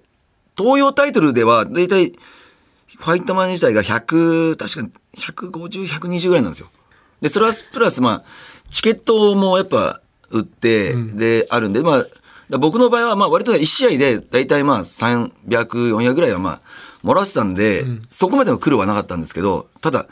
[0.57, 6.69] 東洋タイトルでは、だいたい、ファイトマン自体が100、確かに150、120ぐらいなんですよ。
[7.19, 8.23] で、それはプラス、まあ、
[8.69, 12.05] チケットもやっぱ売って、で、あるんで、まあ、
[12.57, 16.61] 僕の場合は、まあ、割と1試合で、だいたいまあ、300、400ぐらいはまあ、
[17.03, 20.07] 漏らしてたんで、そこまでの苦労はなかったんですけど、ただ、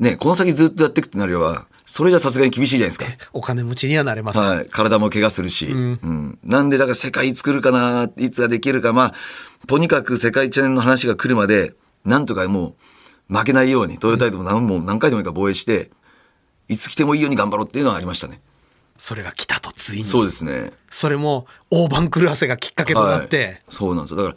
[0.00, 3.06] ね、この先ずっとやっていくってなるよは、それじゃさすがに厳しいじゃないですか。
[3.32, 4.38] お金持ちにはなれます。
[4.38, 9.12] はい、体も怪我するし、うんなんでだから世界作るかないつができるかま
[9.62, 12.74] あとにかく世界チャンネルの話が来るまでなんとかも
[13.30, 15.90] う負けないようにトヨタイトも何も何回でもいいから防衛して
[16.68, 18.40] いつ来てもいいように頑張ろうっていうのはありましたね。
[18.96, 20.04] それが来たとついに。
[20.04, 20.72] そうですね。
[20.90, 24.16] それも大番狂わせがきっかけとなって、はい、そうなんですよ。
[24.18, 24.36] だから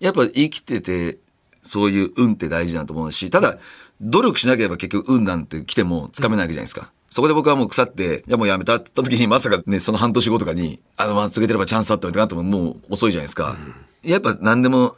[0.00, 1.18] やっぱ生きてて
[1.64, 3.58] そういう運って大事だと思うしただ
[4.00, 13.56] 努力しなければ結局運なんて来てもつかめないわけじゃないですか、そこで僕はもう腐っていやもうやめたって言った時にまさかねその半年後とかにあのまま続けてればチャンスあったみたいなってももう遅いじゃないですか、
[14.02, 14.96] やっぱ何でも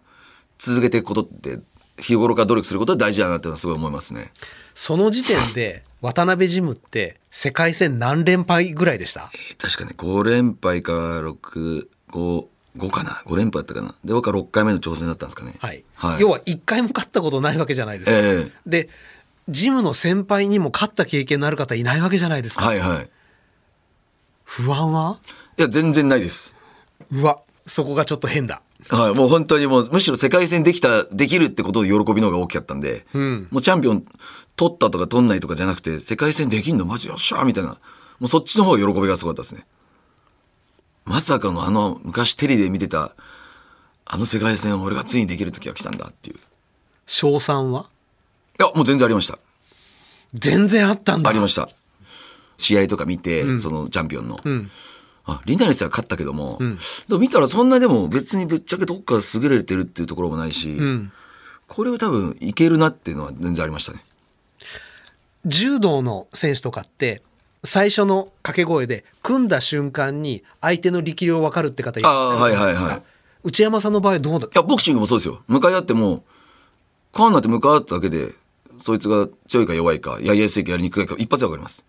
[0.58, 1.58] 続けていくことって
[2.00, 4.32] 日頃から努力することは大事だなっていうのはすごい思いますね。
[4.74, 9.30] その時点で渡辺ジムって世界戦何連敗ぐらいでした？
[9.58, 11.86] 確かね5連敗か65
[12.78, 13.94] 5かな？5連敗だったかな？
[14.04, 15.54] で僕は6回目の挑戦だったんですかね。
[15.58, 15.84] はい。
[15.94, 18.16] はい、要は1回も勝ったことないわけじゃないですか。
[18.16, 18.50] ええ。
[18.66, 18.88] で、
[19.48, 22.64] ジムの先輩にも勝った経験のある方いないわけじゃないですか。
[22.64, 23.08] はいはい。
[24.44, 25.18] 不安は？
[25.58, 26.56] いや、全然ないです。
[27.10, 28.62] うわ、そこがちょっと変だ。
[28.88, 34.04] はい、もう本当にもう、むしろ世界戦できた、できるってことの喜びの方が大きかったんで、んもうチャンピオン
[34.56, 37.76] 取ったとか取んないとかじゃなくて、世界戦できんのマジよっしゃーみたいな、も
[38.22, 39.66] うそっちの方が喜びがすごかったですね。
[41.04, 43.12] まさかのあの、昔テレビで見てた、
[44.04, 46.36] あの世界戦を俺がついにできる時が来たんだっていう。
[46.36, 46.38] い
[47.06, 47.86] 賞賛は？
[48.58, 49.38] や、もう全然ありました。
[50.34, 51.30] 全然あったんだ。
[51.30, 51.68] ありました。
[52.56, 54.38] 試合とか見て、そのチャンピオンの。
[55.34, 56.58] あ、リナレスは勝ったけども、
[57.08, 61.12] でも見たらそんなでも別にぶっちゃけどっか優れてるっていうところもないし、ん
[61.68, 64.04] これは多分いけるなっていうのは全然ありましたね。
[65.46, 67.22] 柔道の選手とかって、
[67.62, 73.02] 最初の掛け声で組んだ瞬間に相手の力量分かるって方いらっしゃるじゃないですかあーはいはいはい
[73.42, 75.42] 内山さんの場合どうだいや、ボクシングもそうですよ。
[75.48, 76.24] 向かい合っても、
[77.12, 78.32] カーンなんて向かい合っただけで、
[78.82, 81.86] そいつが強いか弱いか、やりやすいかやりにくいか、一発でわかります。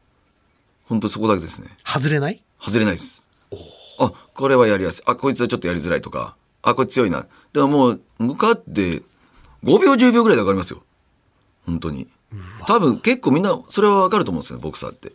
[0.86, 1.67] 本当にそこだけですね。
[1.86, 2.41] 外れない？
[2.60, 3.20] 外れないです。
[4.05, 5.03] あ、これはやりやすい。
[5.05, 7.25] あ、こいつはちょっとやりづらいとか、あ、これ強いな。
[7.53, 9.03] でももう、向かって、
[9.63, 10.83] 5秒10秒ぐらいでわかりますよ。
[11.65, 12.07] 本当に。
[12.65, 15.11] 多分結構みんな、それはわかると思うんですよね、ボクサーって。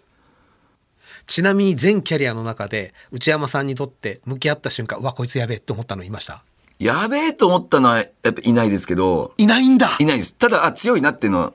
[1.27, 6.45] ちなみに全キャリアの中で内山さんにとって向き合った瞬間うわこいつやべえって思ったのいました？
[6.79, 10.35] やべえと思ったのは、やっぱいないですけど、いないんだいないです。
[10.37, 11.53] ただ、あ、強いなっていうのは、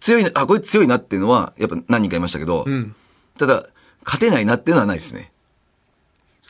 [0.00, 2.96] 強いな、あ、これ強いなっていうのは、やっぱ何人かいましたけど、ん
[3.38, 3.66] ただ、
[4.04, 5.30] 勝てないなっていうのはないですね。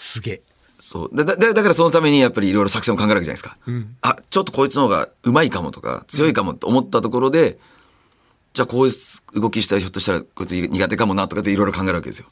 [0.04, 0.42] すげえ
[0.76, 1.10] そう。
[1.16, 3.56] だ、だ、だからそのためにやっぱりいろいろ作戦を考えるわけじゃないですか。
[4.02, 7.58] あ、ちょっとこいつの方が上手いかもとか、強いかもと思ったところで、
[8.52, 12.26] じゃあこういう動きしたらひょっとしたらこいつ苦手かもなとかっていろいろ考えるわけですよ。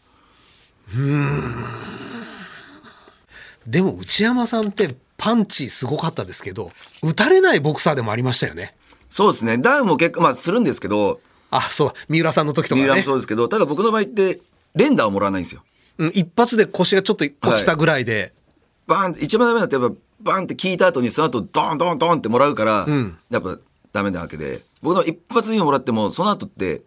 [3.66, 8.74] でも内山さんってパンチすごかったですけど打たれないボクサーでもありましたよね
[9.08, 9.56] そうですね。
[9.58, 14.40] ダウンも結構まあするんですけど、あそう三浦さんの時とか三浦もねそうですけど、ただ僕の場合って
[14.74, 15.62] 連打をもらわないんですよ。
[15.98, 18.32] うん一発で腰がちょっと落ちたぐらいで、
[18.86, 22.86] バーンって一番ダメだってやっぱバーンって聞いた後にその後ドンドンドンってもらうから、
[23.30, 23.58] やっぱ
[23.92, 24.60] ダメなわけで。
[24.82, 26.82] 僕の一発にもらってもその後って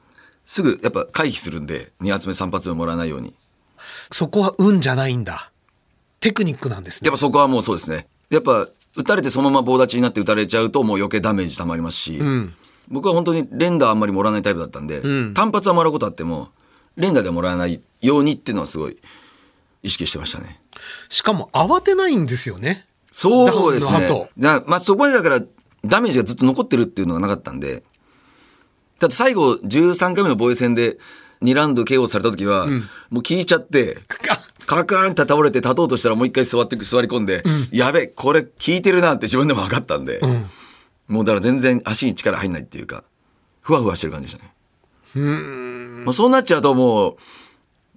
[0.46, 3.34] すぐやっぱ回避するんで2発目3発目もらわないように。
[4.12, 5.52] そこは運じゃないんだ。
[6.20, 7.08] テクニックなんですね。
[7.08, 8.08] やっぱそこはもうそうですね。
[8.30, 12.22] やっぱ打たれてそのまま棒立ちになって打たれちゃうともう余計ダメージ溜まりますし、
[12.90, 15.02] 僕は本当に連打あんまりもらわないタイプだったんで、
[15.34, 16.50] 単発はもらうことあっても
[16.98, 18.98] 連打でもらわないようにっていうのはすごい
[19.84, 20.60] 意識してましたね。
[21.10, 22.86] しかも慌てないんですよね。
[23.12, 23.92] そうですね。
[24.68, 25.42] まあそこにだから
[25.86, 27.84] ダメージがずっと残ってるっていうのがなかったんで、
[29.00, 30.98] だって最後13回目の防衛戦で
[31.42, 32.68] 2ラウンド KO された時は、
[33.10, 34.00] もう聞いちゃって、
[34.66, 40.20] カ カーンって倒れて立とうとしたらもう一回座って座り込んで、やべえ、これ効いてるなって自分でも分かったんで、
[41.08, 43.04] もうだから全然足に力入んないっていうか、
[43.62, 44.55] ふわふわしてる感じでしたね。
[45.14, 47.18] もうそうなっちゃうともう、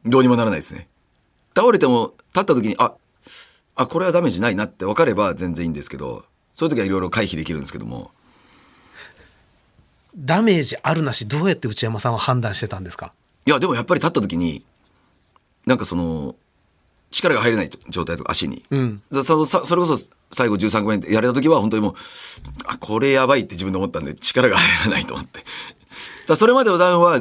[0.04, 0.86] どうにもならないですね。
[1.56, 2.92] 倒れても立った時に、あ、
[3.74, 8.10] あ、これはダメージないなって分かれば全然いいんですけど、そういう時はいろいろ回避できるんですけども、
[10.16, 13.12] ダメージあるなしどうやって内山さんは判断してたんですか？
[13.46, 14.64] いや、でもやっぱり立った時に、
[15.66, 16.34] なんかその、
[17.10, 18.64] 力が入れない状態とか足に。
[19.10, 21.94] だそそそれこそ最後13個目でやれた時は本当にもう、
[22.66, 25.44] あ、これやばいって自分で思ったんで力が入らないと思って。
[26.28, 27.20] だそれまでのダウンは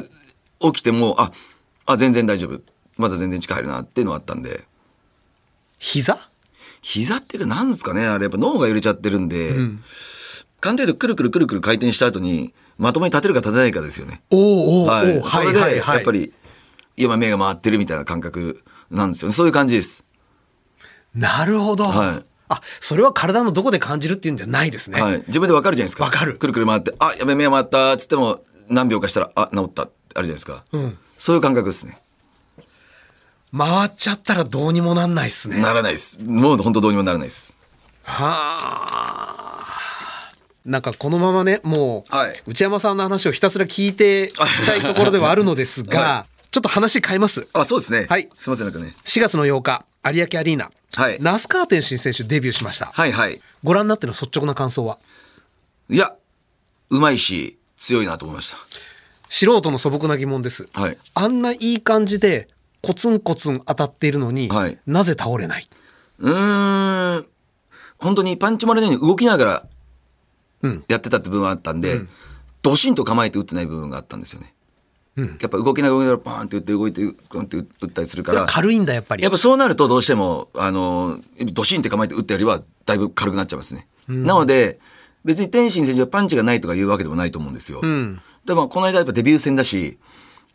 [0.59, 1.31] 起きても、あ、
[1.85, 2.61] あ、全然大丈夫。
[2.97, 4.65] まだ全然力入るなっていうのはあったんで。
[5.79, 6.17] 膝？
[6.81, 9.51] 膝っていうかなんですかねあれやっぱ脳が揺れちゃってるんで、
[10.61, 14.21] 鑑定でくるくるくるくる回転した後にまともに立てるか立てないかですよね。
[14.31, 14.39] おー
[14.83, 15.19] おはい。
[15.19, 16.33] ーそれで、はいはいやっぱり、
[16.95, 19.33] 今目が回ってるみたいな感覚なんですよね。
[19.33, 20.05] そういう感じです。
[21.13, 25.23] なるほど、はいあそれは体のどこで感じるっていうんじゃないですね、はい。
[25.27, 26.05] 自分でわかるじゃないですか。
[26.05, 30.63] わかるくるくる回って、あ、やべ、目が回ったっつっても、何秒かしたら、あ、治ったってあるじゃないですか。
[31.17, 31.99] そういう感覚ですね。
[33.57, 36.21] 回っちゃったらどうにもなんないっすねならないです。
[36.21, 37.55] もう本当どうにもならないです。
[38.03, 38.25] は
[39.23, 40.31] あ
[40.65, 48.05] なんかこのままねもう、はい内山さんの話をひたすら聞いていきたいところではあるのですが、はちょっと話変えますあ、そうですね。
[48.09, 48.93] はいすいません、なんかね。
[49.05, 53.39] 4月の8日有明アリーナ、はい那須川天心選手デビューしました、はいはい。
[53.63, 54.97] ご覧になっての率直な感想は？
[55.89, 56.13] いや、
[56.89, 58.53] うまいし、強いなと思いまし
[59.29, 60.81] 素人の素朴な疑問です、た。
[60.81, 60.97] はい。
[61.13, 62.47] あんないい感じで
[62.81, 65.67] コツンコツン当たっているのに、はいなぜ倒れない？
[66.19, 67.25] うーん。
[67.97, 69.63] 本当にパンチもらえないように動きながら
[70.61, 72.01] うんやってたって部分はあったんで、
[72.61, 74.53] ドシンと構えて打ってない部分があったんですよね。
[75.17, 78.45] やっぱ動きながらパーンって打って動いてパーンって打ったりするから。
[78.45, 81.19] 軽いんだやっぱりやっぱそうなるとどうしても、あの、
[81.53, 83.87] ドシンって構えて打ったよりはだいぶ軽くなっちゃいますね。
[84.07, 84.79] なので、
[85.25, 87.81] 別に天心選手がパンチがないとかいうわけでもないと思うんですよ。
[87.81, 89.97] んでもこの間やっぱデビュー戦だし、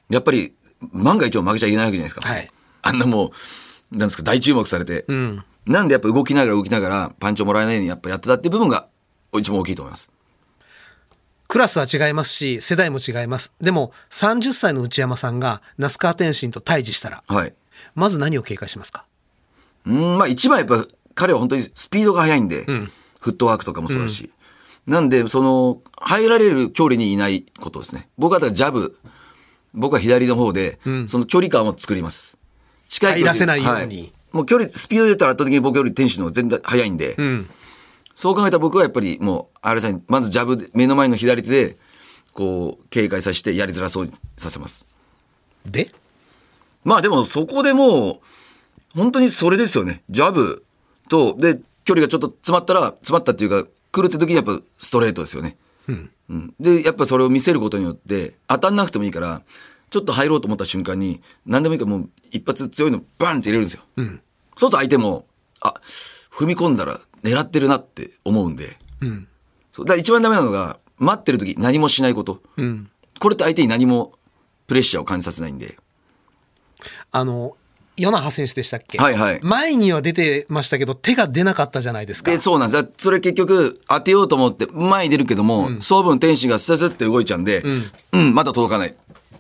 [0.09, 0.55] やっぱり
[0.93, 2.29] 万が一も負けちゃいけないわけじゃないですか。
[2.29, 2.51] はい
[2.85, 3.33] あんなも
[3.93, 5.05] う、なんですか、大注目されて。
[5.13, 8.89] んなんでやっぱ動きながら動きながらパンチをもらえないようにやっぱやってたっていう部分が
[9.39, 10.11] 一番大きいと思います。
[11.47, 17.55] クラスは違いますし世代も違いますでも30歳の内山さんが那須川天心と対峙したらはい。
[17.95, 19.05] まず何を警戒しますか？
[19.87, 22.65] うん、まあ一番やっぱ彼は本当にスピードが速いんで、
[23.21, 24.31] フットワークとかもそうだし。
[24.87, 28.09] なんで、その、入られる距離にいないことですね。
[28.19, 28.99] 僕はジャブ、
[29.75, 32.37] 僕は左の方で、その距離感を作ります。
[32.89, 33.21] 近い距離。
[33.21, 33.97] 入らせないように。
[34.01, 34.13] はい。
[34.33, 37.17] もう距離、スピードで言ったら圧倒的に僕より天使の全然速いんで、
[38.15, 41.77] そう考えたら僕はやっぱりもう、あれさんに、まずジャブで、目の前の左手で、
[42.33, 44.87] こう、警戒させてやりづらそうにさせます。
[45.65, 45.91] で？
[46.85, 48.21] まあでもそこでもう、
[48.95, 50.03] 本当にそれですよね。
[50.11, 50.65] ジャブ
[51.09, 55.57] と、で、距離がちょっと詰まったら、詰まったっていうか、来るって時にやっぱストレートですよね。
[55.89, 56.11] うん
[56.59, 59.43] で、やっぱそれを見せることによって、当たんなくてもいいから、
[59.91, 63.83] ちょっと入ろうと思った瞬間に、何でもいいからもう一発強いのバンって入れるんですよ。
[63.97, 64.13] そうす
[64.67, 65.27] ると相手も、
[65.61, 65.75] あ、
[66.31, 68.79] 踏み込んだら狙ってるなって思うんで。
[69.73, 72.41] そうだから一番ダメなのが、待ってる時何もしないこと。
[73.19, 74.15] これって相手に何も
[74.67, 75.77] プレッシャーを感じさせないんで。
[77.11, 77.57] あの
[77.97, 82.89] 与那覇選手でしたっけ、はいはい前には出てましたけど手が出なかったじゃないですかで、そうなんです。
[82.99, 87.63] それ結局当てようと思って前に出るけども、総分天使がスタスって動いちゃうんで、
[88.13, 88.95] うん、まだ届かない。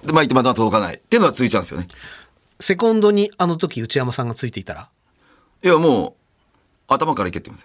[0.04, 0.96] で、前行ってまだ届かない。
[0.96, 1.88] っていうのがついちゃうんですよね。
[2.60, 4.88] セコンドにあの時内山さんがついていたら？
[5.62, 6.12] いや、もう、
[6.88, 7.62] 頭からいけって言うん。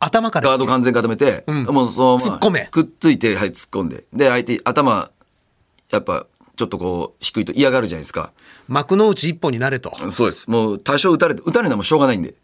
[0.00, 0.48] 頭から？
[0.48, 4.04] ガード完全固めて、んもうそのまま突っ込めくっついて、はい、突っ込んで。
[4.12, 5.10] で、相手、頭
[5.90, 6.26] やっぱ
[6.62, 8.32] ちょっとこう低いと嫌がるじゃないですか。
[8.68, 9.92] 幕の内一本になれと。
[10.10, 10.48] そうです。
[10.48, 12.34] もう多少打たれて、打たれなもしょうがないんで。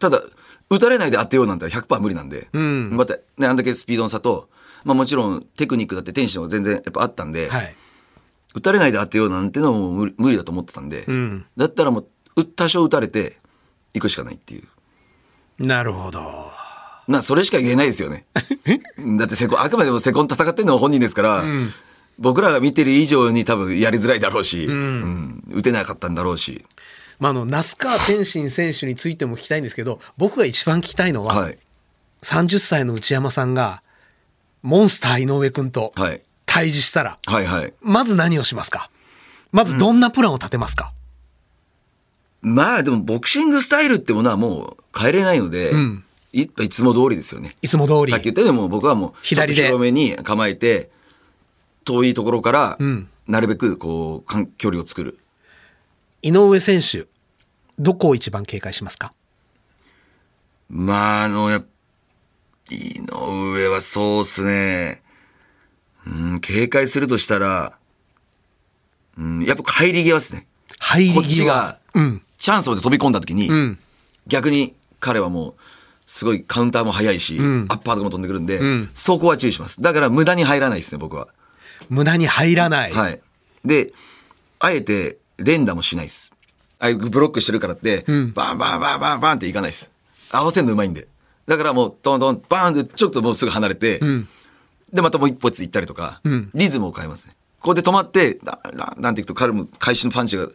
[0.00, 0.20] ただ、
[0.68, 2.48] 打たれないで当てようなんて100%無理なんで。
[2.52, 4.48] んまた、ね、あんだけスピードの差と、
[4.84, 7.76] まあもちろんテクニックだって天使の方が全然やっぱあったんで、はい。
[8.54, 12.06] 打たれないで当てようなんてのはもう無理だと思ってたんで、んだったらもう、
[12.40, 13.38] う多少打たれて、
[13.94, 15.64] 行くしかないっていう。
[15.64, 16.50] なるほど。
[17.06, 18.24] まあ、それしか言えないですよね。
[19.18, 21.44] だってセコン、あくまでもセコン戦ってるのは本人ですから、
[22.20, 26.64] 僕らが見てる以上に多分やりづらいだろうし、うん打てなかったんだろうし。
[27.18, 31.58] まあ、あの、那須川天心選手についても聞きたいんですけど、僕が一番聞きたいのは、はい。
[32.22, 33.82] 30歳の内山さんが、
[34.62, 36.22] モンスター井上君とはい。
[36.46, 37.72] 対峙したら、はいはい。
[37.80, 38.90] まず何をしますか？
[39.52, 40.92] まずどんなプランを立てますか、
[42.42, 47.56] まあでもボクシングスタイルってものはもう変えれないので、んいいつも通りですよね。
[47.62, 50.90] いつも通りさっき言ったようにもう僕はもう左で広めに構えて
[51.90, 55.18] 遠いところからんなるべくこう間距離を作る。
[56.22, 57.06] 井上選手、
[57.78, 59.12] どこを一番警戒しますか？
[60.68, 61.64] まああのやっ
[62.70, 65.02] 井上はそうっすね。
[66.06, 67.72] うん警戒するとしたら、
[69.18, 70.46] うんやっぱ入り際ですね。
[70.78, 71.78] 入りこっち際が。
[71.94, 72.22] うん。
[72.38, 73.78] チャンスまで飛び込んだ時に、ん
[74.26, 75.54] 逆に彼はもう
[76.06, 81.28] すごいカウンターも速いし、んアッパーとかも飛んでくるんで、んそこは注意しますだから無駄に入らないですね僕は
[81.90, 82.92] 無駄に入らない。
[82.92, 83.20] はい。
[83.64, 83.92] で
[84.58, 86.34] あえて連打もしないです。
[86.78, 89.90] ああいうブロックしてるからって、バンバンバンバンバンっていかないです。
[90.30, 91.08] 合わせるのうまいんで。
[91.46, 94.00] だからもうトントンバーンってちょっともうすぐ離れて、
[94.92, 96.20] でまたもう一歩ずつ行ったりとか、
[96.54, 97.34] リズムを変えますね。
[97.58, 100.48] ここで止まってなななんていくと彼も開始のパンチが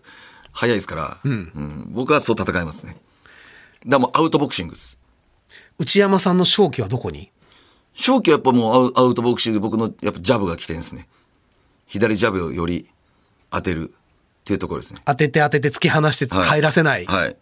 [0.52, 1.88] 速いですから、うん。
[1.90, 2.98] 僕はそう戦いますね。
[3.86, 5.00] だもうアウトボクシングです。
[5.78, 7.30] 内山さんの勝機はどこに？
[7.94, 11.08] 正気はやっぱもうアウアウトボクシングで僕のやっぱジャブが来てるんですね
[11.88, 12.90] 左ジャブをより
[13.52, 13.94] 当てるっ
[14.46, 15.02] ていうところですね。
[15.06, 16.48] 当てて当てて突き放してはい。
[16.48, 17.06] 入らせない。
[17.06, 17.36] はい。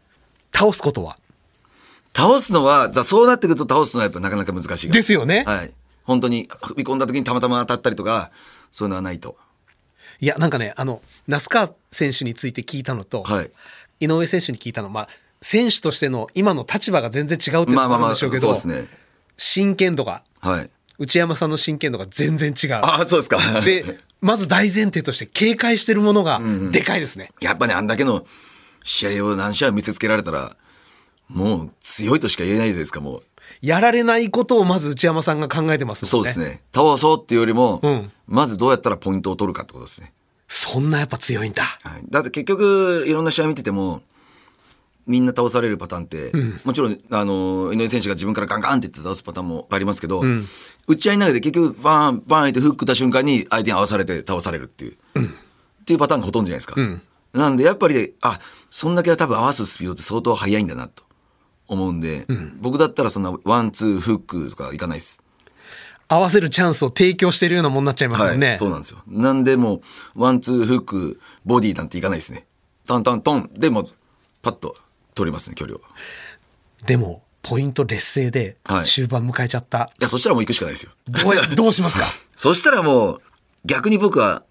[0.54, 1.18] 倒すことは？
[2.16, 5.44] 倒すのはだそうなってくると倒すのはやっぱなかなか難しいですよね。
[5.46, 5.74] はい。
[6.04, 8.32] 本当に踏み込んだ時にたまたま当たったりとか
[8.72, 9.38] そういうのはないと。
[10.20, 13.52] いや、なんかね、あの、那須川選手について聞いたのと、はい。
[14.00, 15.08] 井上選手に聞いたの、まあ、
[15.42, 18.98] 選手としての今の立場が全然違うっていうのもあるんでしょうけど、まあまあまあそうですね。
[19.36, 20.70] 真剣度が、はい。
[21.00, 22.74] 内山さんの真剣度が全然違う。
[22.76, 23.62] ああそうですか。
[23.62, 26.40] で、 まず大前提として警戒してるものが
[26.72, 27.32] でかいですね。
[27.42, 28.26] やっぱねあんだけの
[28.82, 30.56] 試合を何試合見せつけられたら
[31.28, 33.24] もう強いとしか言えないじゃないですかもう
[33.62, 36.10] やられないことをまず内山さんが考えてますもんね。
[36.10, 40.14] そうですね倒そうっていうよりも、んまずどうやったらポイントを取るかってことですね
[40.48, 41.64] そんなやっぱ強いんだ。
[41.64, 44.02] はい、だって結局いろんな試合見てても
[45.06, 46.32] みんな倒されるパターンって、
[46.64, 50.22] もちろんあの井上選手が自分からガンガンって言って倒すパターンもありますけど、
[50.88, 54.96] 打ち合いの中で結局バーンバーンってフックった瞬間に相手に合わされて倒されるっていう、っ
[55.86, 56.76] ていうパターンがほとんどじゃないですか。
[57.34, 58.40] なんでやっぱりあ
[58.70, 61.04] そんだけは多分合わすスピードって相当速いんだなと
[61.68, 62.26] 思うんで、
[62.60, 65.24] 僕だったらそんなワンツーフックとかいかないです。
[66.08, 68.50] 合わせるチャンスを提供してるようなもんになっちゃいますもんね。
[68.50, 69.00] はい、そうなんですよ。
[69.08, 69.82] なんでもう、
[70.16, 72.46] ワン、ツー、フック、ボディなんていかないですね。
[72.86, 73.86] トントントンでもう、
[74.42, 74.76] パッと
[75.16, 75.80] 取りますね、距離を。
[75.80, 79.92] いでも、ポイント劣勢ではい終盤迎えちゃった。
[80.00, 80.92] や、そしたらもう行くしかないですよ。
[81.08, 82.06] どうやどうしますか？
[82.36, 83.22] そしたらもう、
[83.66, 84.44] 逆に僕は、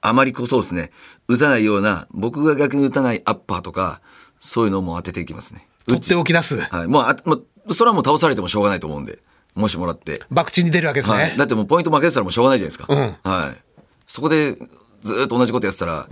[0.00, 0.90] あまりこうそうですね、
[1.28, 4.00] 打たないような、僕が逆に打たないアッパーとか、
[4.40, 5.66] そういうのをもう当てていきますね。
[5.86, 6.60] 取っておき出す。
[6.60, 6.86] はい。
[6.88, 9.20] もうあ、もう、それはもう倒されてもしょうがないと思うんで、
[9.54, 10.22] もしもらって。
[10.34, 11.16] 博打に出るわけですね。
[11.16, 13.62] はい、だってもうポイント負けてたらもうしょうがないじゃないですか、うんはい、
[14.06, 14.56] そこで
[15.00, 16.06] ずっと同じことやってたら、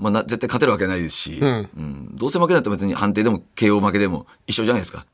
[0.00, 5.06] まあ、な絶対勝てるわけないですし、うんどうせ負けだったら別に判定でも KO 負けでも一緒じゃないですか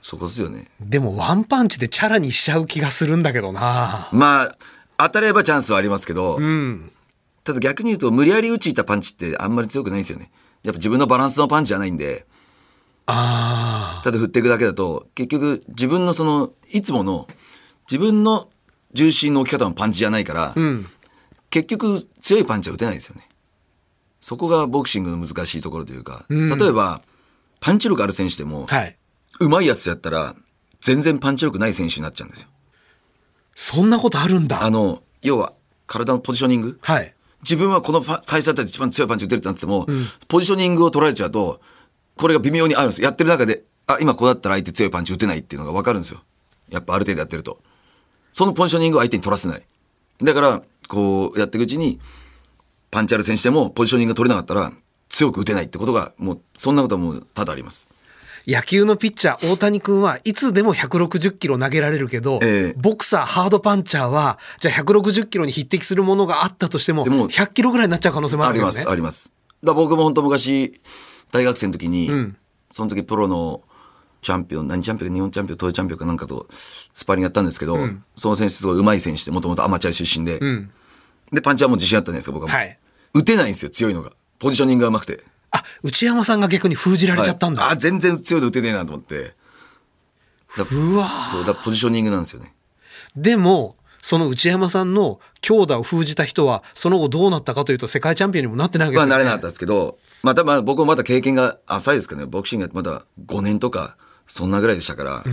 [0.00, 4.08] そこですよねでもワンパンチでチャラにしちゃう気がするんだけどな。
[4.12, 4.56] まあ
[4.96, 6.92] 当たればチャンスはありますけど、うん。
[7.42, 10.30] ただ逆に言うと無理やり打ちいったパンチってあんまり強くないんですよね
[10.62, 12.24] やっぱ自分のバランスのパンチじゃないんで
[13.06, 14.04] ああ。
[14.04, 17.28] ただ振っていくだけだと結局自分のそのいつもの
[17.90, 18.48] 自分の
[18.94, 20.86] 重心の置き方のパンチじゃないから、うん。
[21.50, 23.28] 結局強いパンチは打てないですよね
[24.24, 26.56] そこがボクシングの難しいところというか、うん。
[26.56, 27.02] 例えば
[27.60, 28.96] パンチ力ある選手でも、はい。
[29.40, 30.34] うまいやつやったら
[30.80, 32.48] 全然パンチ力ない選手になっちゃうんですよ。
[33.54, 34.62] そんなことあるんだ。
[34.62, 35.52] あの要は
[35.86, 36.78] 体のポジショニング？
[36.80, 37.14] はい。
[37.42, 39.86] 自分はこのパ体勢だったら一番強いパンチ打てるってなってても、
[40.28, 41.60] ポジショニングを取られちゃうと
[42.16, 43.02] これが微妙にあるんです。
[43.02, 46.22] やってる中であ今こうだったら相手強いパンチ打てないっていうのが分かるんですよ。
[46.70, 47.60] やっぱある程度やってると。
[48.32, 49.62] そのポジショニングを相手に取らせない。
[50.22, 52.00] だからこうやっていくうちに
[52.94, 54.72] パンチある選手でもポジショニングが取れなかったら
[55.08, 57.88] 強く打てないってことがもうそんなことはもう多々あります。
[58.46, 62.80] 野球のピッチャー大谷君はいつでも160キロ投げられるけど、ええ。
[62.80, 68.82] ボクサーハードパンチャーはじゃあ160キロに匹敵するものがあったとしてもでも100キロぐらいになっちゃう可能性もあるんですね。
[68.84, 69.32] すあります。
[69.64, 70.80] だ僕も本当昔
[71.32, 72.36] 大学生の時に、ん。
[72.70, 73.62] その時プロの
[74.22, 77.76] チャンピオン何チャンピオン日本チャンピオン東洋チャンピオンかなんかとスパーリングやったんですけど、
[78.14, 80.70] その選手すごい上手い選手でもともとアマチュア出身で、ん。
[81.32, 82.78] でパンチはもう自信あったじゃないですか僕はもう、はい
[83.14, 84.12] 打てないんですよ強いのが。
[84.38, 85.24] ポジショニングが上手くて。
[85.52, 87.62] あ内山さんが逆に封じられちゃったんだ。
[87.62, 89.34] はいあ全然強いの打てねえなと思って。
[90.56, 92.52] だうわそうだポジショニングなんですよね。
[93.16, 99.10] でもその内山さんの強打を封じた人はその後どうなったかというと世界チャンピオンにもなってないわけですよ、ね。
[99.10, 102.26] まあなれなかったですけどまたまあ僕もまだ経験が浅いですけどね。
[102.26, 103.96] ボクシングがまだ5年とか
[104.26, 105.24] そんなぐらいでしたから、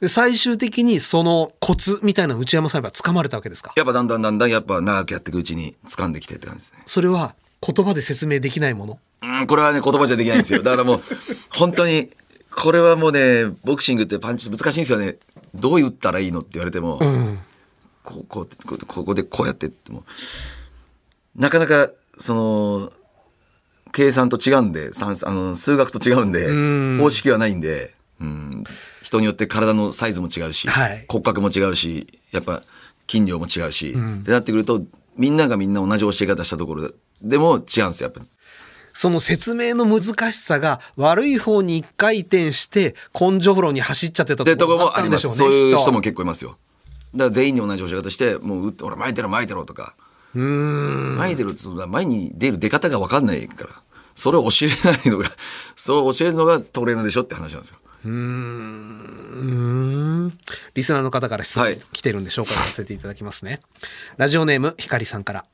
[0.00, 3.72] で最終的にそのコツみたいなの内山さんは掴まれたわけですか？
[3.76, 6.82] やっぱだんだんだんだんやっぱ長くやっていくうちに掴んできてって感じですね。
[6.86, 8.98] それは言葉で説明できないもの？
[9.22, 10.62] うん、これはね、言葉じゃできないんですよ。
[10.62, 11.02] だからもう、
[11.52, 12.08] 本当に、
[12.56, 15.18] これはもうね、ボクシングってパンチ難しいんですよね。
[15.54, 16.98] どう打ったらいいのって言われても、
[18.02, 20.06] こう、こうってこうここでこうやってっても、
[21.36, 22.92] なかなか、その、
[23.92, 28.64] 計算と違うんで、算あの数学と違うんで、方式はないんで、うん、
[29.02, 32.62] 人によって体のサイズも違うし、はい骨格も違うし、やっぱ
[33.08, 34.82] 筋量も違うし、ってなってくると、
[35.16, 38.26] みんながみんな同じ教え方したところででも違うんですよ、やっぱり。
[38.92, 45.26] その説明の難しさが悪い方に一回転して根性論に走っちゃってたところもあります。
[45.26, 45.56] ったんでしょうね。
[45.56, 46.58] そういう人も結構いますよ。
[47.14, 49.94] だから全員に同じ教え方して、もう打って、ほら、前出ろ、前出ろとか。
[50.34, 53.70] 前出ろって、その前に出る出方が分かんないから。
[54.14, 55.28] それを教えないのが、
[55.76, 57.78] それを教えるのがトレーナーでしょって話なんですよ。
[60.74, 63.60] リスナーの方から質問はい来てるんで紹介させていただきますね。
[64.16, 65.44] ラジオネームひかりさんから。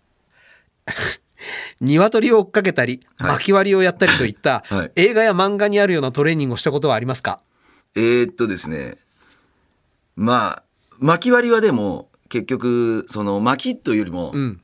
[1.80, 7.40] 鶏を追っかけたり、はい巻き割りをやったりといった、 はい映画や漫画にあるようなトレーニングをしたことはありますか？
[7.94, 8.96] えー、っとですね。
[10.16, 10.62] まあ、
[10.98, 14.60] 巻き割りはでも、結局、その巻きというよりも、ん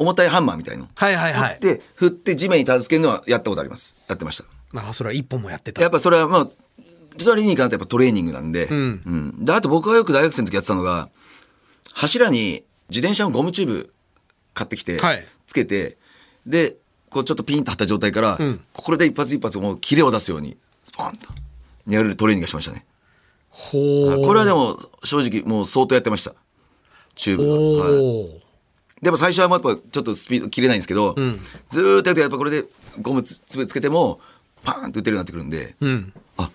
[0.00, 0.88] 重たいハンマーみたいの。
[0.94, 1.58] はいはいはい。
[1.60, 3.98] で、振って地面にたつけるのはやったことあります。
[4.08, 4.44] やってました。
[4.72, 5.82] まあそれは一本もやってた。
[5.82, 6.48] やっぱそれはまあ、
[7.18, 11.10] 実は理にかなってやっぱトレーニングなんで、うんで、あと僕がよく大学生の時やってたのが、
[11.92, 13.92] 柱に自転車のゴムチューブ
[14.54, 15.98] 買ってきて、はいつけて、
[16.46, 16.76] で、
[17.10, 21.28] こうちょっとピンと張った状態から、んこれで一発一発もうキレを出すように、スポンと、
[21.88, 22.86] やるトレーニングをしましたね。
[23.50, 24.22] ほう。
[24.24, 26.34] これはでも正直もう相当やってました。
[27.16, 28.30] チューブは。
[28.30, 28.49] はい
[29.02, 31.14] でも最初はやっぱちょっとスピード切れないんですけど、
[31.68, 32.64] ずーっとやってやっぱこれで
[33.00, 34.20] ゴムつつつけても
[34.62, 36.12] パーンと打てるようになってくるんで、うん。
[36.36, 36.50] あ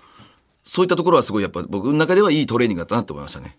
[0.63, 3.57] そういったところはすごいやっぱ僕の中ではいいトレーニングだったなと思いましたね。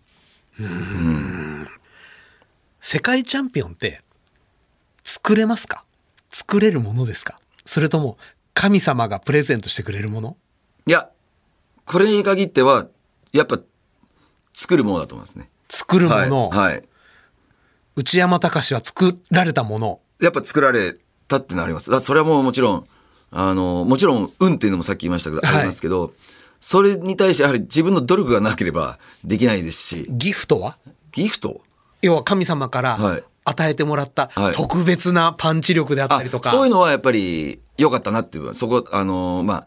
[2.80, 4.02] 世界チャンピオンって
[5.02, 5.84] 作れますか？
[6.30, 7.40] 作れるものですか？
[7.64, 8.18] それとも
[8.54, 10.36] 神様がプレゼントしてくれるもの？
[10.86, 11.10] いや
[11.84, 12.86] これに限っては
[13.32, 13.58] やっぱ
[14.52, 15.50] 作るものだと思いますね。
[15.68, 16.82] 作るもの、はい、はい、
[17.96, 20.00] 内山隆は作られたもの。
[20.20, 20.96] やっぱ作られ
[21.28, 21.90] たっていうのはあります。
[21.90, 22.86] だそれはもうもちろん
[23.30, 25.56] あのもちろん運っていうのもさっき言いましたけど、はい。
[25.56, 26.12] ありますけど
[26.60, 30.06] それに対してやはり自分の努力がなければできないですし。
[30.08, 30.76] ギフトは？
[31.12, 31.62] ギフト？
[32.02, 33.24] 要は神様からはい。
[33.48, 34.52] 与えてもらったはい。
[34.52, 38.54] 特別なパンチ力であったありとか、そういうのはやっぱり良かったなっていう。
[38.54, 39.66] そこあのまあ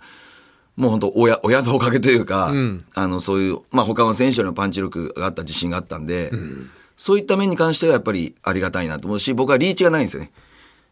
[0.76, 2.86] もう本当親親のおかげというか、ん。
[2.94, 6.32] あのそういう、まあ、他の選手よりのパンチ力があった自信があったんで、
[7.00, 10.32] そういった面に関してはやっぱりありがたいなと思うし僕はリーチがないんですよね。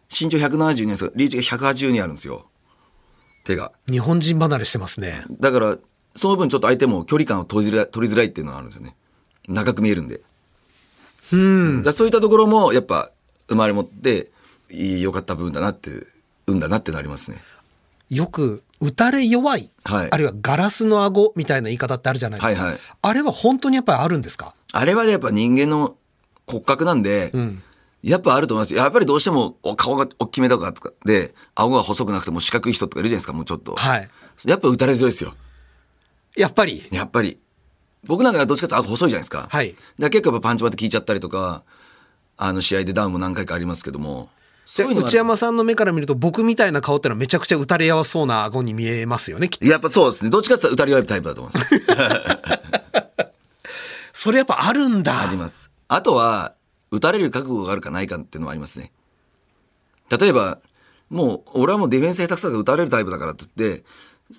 [0.10, 2.48] 身長172ですけどリーチが182あるんですよ。
[3.44, 3.74] 手が。
[3.92, 5.26] 日本人離れしてますね。
[5.30, 5.78] だから
[6.16, 8.96] その分ちょっと相手も距離感を取りづらい取りづらいっていうのがあるんですよね。
[9.50, 10.22] 長く見えるんで。
[11.34, 11.84] うん。
[11.84, 13.12] だそういったところもやっぱ
[13.50, 14.32] 生まれ持って
[14.70, 16.08] 良かった部分だなって
[16.48, 17.44] 運だなってなりますね。
[18.10, 20.08] よく打たれ弱い、はい。
[20.10, 22.82] あるいはガラスの顎みたいな言い方ってあるじゃないですか、はいはい。
[23.02, 24.54] あれは本当にやっぱりあるんですか？
[24.78, 25.96] あれはやっぱ人間の
[26.46, 27.64] 骨格なんで、ん
[28.04, 28.76] やっぱあると思います。
[28.76, 30.72] やっぱりどうしてもお顔が大きめとか
[31.04, 33.76] で、顎が細くなくても四角い人とかいるじゃないですか、もうちょっと。
[33.76, 34.10] はい
[34.46, 35.34] やっぱ打たれ強いですよ。
[36.36, 36.88] やっぱり？
[36.92, 37.40] やっぱり。
[38.06, 39.48] 僕なんかはどっちかっていうと顎細いじゃないですか。
[39.50, 41.64] はいだ結構やっぱパンチバって効いちゃったりとか、
[42.38, 44.30] あの試合でダウンも何回かありますけども。
[44.64, 50.30] そういう内山さんの目から見ると僕みたいな顔ってのはめちゃくちゃ打たれやすそうな顎に見えますよねきっとやっぱそうですね。
[50.30, 51.68] どっちかっていうと打たれ弱いタイプだと思います。
[54.18, 55.72] それやっぱあるんだあります。
[55.88, 56.56] あとは、
[56.90, 58.92] 打たれる覚悟があるかないかっていうのはありますね。
[60.10, 60.58] 例えば、
[61.12, 63.84] もう、俺はもうディフェンス下手くそだから打たれるタイプだからって言って、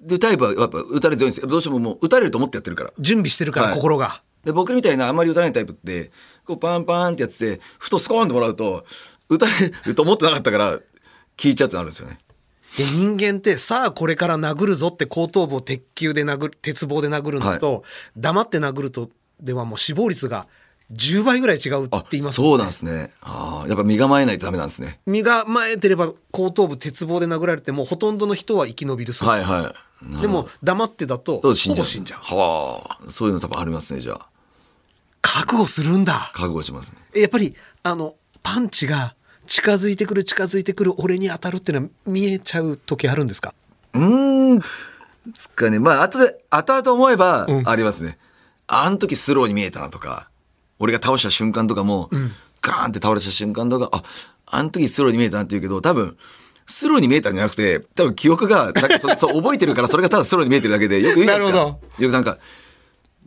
[0.03, 1.47] で、タイプはやっぱ打たれ強いんですよ。
[1.47, 2.93] どうしてももう打たれると思ってやってるから。
[2.99, 6.11] 準備してるからはい心が、で、僕みたいなあんまり打たれないタイプって、
[6.45, 8.85] こうパンパンってやってて、ふとスコーンともらうと、
[9.29, 9.53] 打たれ
[9.85, 10.81] ると思ってなかったから、
[11.37, 12.18] 聞いちゃうってなるんですよね。
[12.76, 17.85] で人間ってさあこれから殴るぞって後頭部を鉄球で殴る鉄棒で殴るのと、
[18.16, 19.09] 黙って殴ると
[19.41, 20.47] ではもう死亡率が
[20.93, 23.12] 10倍ぐらい違うってあ言いますもんそうなんですね。
[23.22, 25.01] ああやっぱ身構えないとダメなんですね。
[25.07, 29.74] 身構えてれば後頭部鉄棒で殴られてもほとんどの人は生き延びるそうはいは
[30.16, 30.20] い。
[30.22, 31.84] でも黙ってだとほそう死んじゃう。
[31.84, 32.20] ぼ死んじゃう。
[32.20, 33.11] はあ。
[33.11, 34.28] そういうの多分ありますねじゃあ。
[35.20, 36.99] 覚悟するんだ覚悟しますね。
[37.14, 39.14] えやっぱりあのパンチが
[39.47, 43.53] 近づいてくる近づいてくる俺に当たるっていうのは見えちゃう時あるんですか？
[43.93, 44.61] うーん。
[45.34, 47.68] つかねまあ後で後々思えばうん。
[47.68, 48.16] ありますね、
[48.69, 50.31] あの時スローに見えたなとか
[50.79, 52.09] 俺が倒した瞬間とかも、
[52.62, 54.03] ガーンって倒れた瞬間とかあ
[54.47, 56.16] あの時スローに見えたなって言うけど多分
[56.66, 61.79] スローに見えたんじゃなくて多分記憶がなんかそそう覚えてるからそれがただスローに見えてるだけでよく言うじゃないですか。
[61.99, 62.39] よくなんか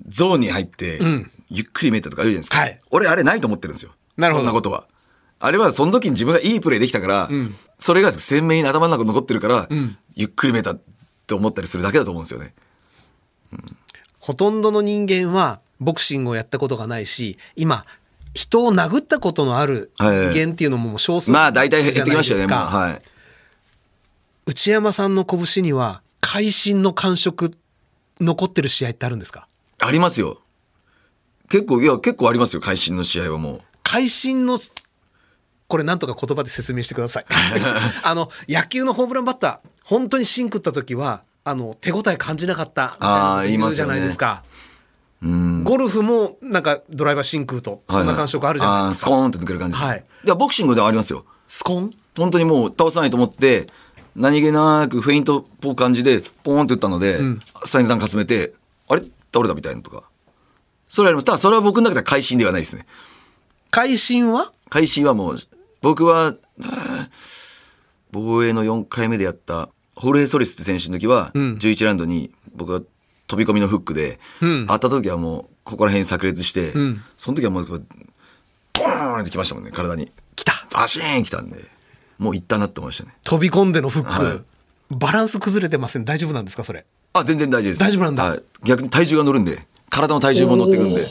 [0.07, 1.31] ゾーンに入って、ん。
[1.49, 2.79] ゆっくり見えたとか言うじゃないですか、はい。
[2.91, 3.91] 俺あれないと思ってるんですよ。
[4.15, 4.41] なるほど。
[4.41, 4.85] そんなことは。
[5.39, 7.29] あれはその時に自分がいいプレーできたから、
[7.79, 9.67] それが鮮明に頭の中に残ってるから、
[10.15, 10.81] ゆっくり見えたっ
[11.27, 12.53] て思ったりするだけだと思うんですよね
[14.21, 17.83] ほとんどの人間はボクシングをやったことがないし今
[18.33, 20.17] 人を殴ったことのある人はい。
[20.39, 22.77] 間っていうのも少数まあ大体減ってきましたよねじゃないですか。
[22.79, 22.89] もう。
[22.91, 23.01] はい。
[24.45, 27.51] 内山さんの拳には会心の感触
[28.19, 29.47] 残ってる試合ってあるんですか？
[29.79, 30.39] ありますよ。
[31.49, 33.61] 結構いや結構ありますよ会心の試合はもう。
[33.83, 34.59] 会心の
[35.67, 37.25] これなんとか言葉で説明してください。
[38.03, 44.43] あの野球のホームランバッター本当に芯食った時はあの手応え感じなかったみたいなあー言いますよねじゃないですか。
[45.21, 45.63] うん。
[45.63, 49.77] ゴルフもなんかドライバー芯食うとそんな感触あるじゃないですか、あースコーンって抜ける感じ。
[49.77, 50.03] はい。
[50.25, 51.25] いやボクシングではありますよ。
[51.47, 51.93] スコン？
[52.17, 53.67] 本当にもう倒さないと思って
[54.15, 57.19] 何気なくフェイントっぽい感じでポーンって打ったので、
[57.65, 58.53] 最段かすめて
[58.87, 59.01] あれ？
[59.01, 60.03] 倒れたみたいなとか。
[60.89, 61.25] それあります。
[61.25, 62.85] ただそれは僕の中では会心ではないですね。
[63.69, 64.51] 会心は？
[64.69, 65.37] 会心はもう
[65.81, 66.35] 僕は
[68.11, 72.85] 防衛の4回目でやったホルヘ・ソリスって選手の時は、11ラウンドに僕が
[73.27, 74.67] 飛び込みのフックで、ん。
[74.67, 77.01] 当たった時はもうここら辺炸裂して、ん。
[77.17, 80.11] その時はもうボーンってきましたもんね体に。
[80.35, 81.57] 来たバシーンきたんで。
[82.17, 83.15] もういったなって思いましたね。
[83.23, 84.39] 飛び込んでのフック、はい。
[84.91, 86.05] バランス崩れてません。
[86.05, 86.85] 大丈夫なんですかそれ？
[87.13, 87.79] あ全然大丈夫です。
[87.79, 88.23] 大丈夫なんだ。
[88.23, 91.07] はい、逆に体重が乗るんで体の体重も乗ってくるんで。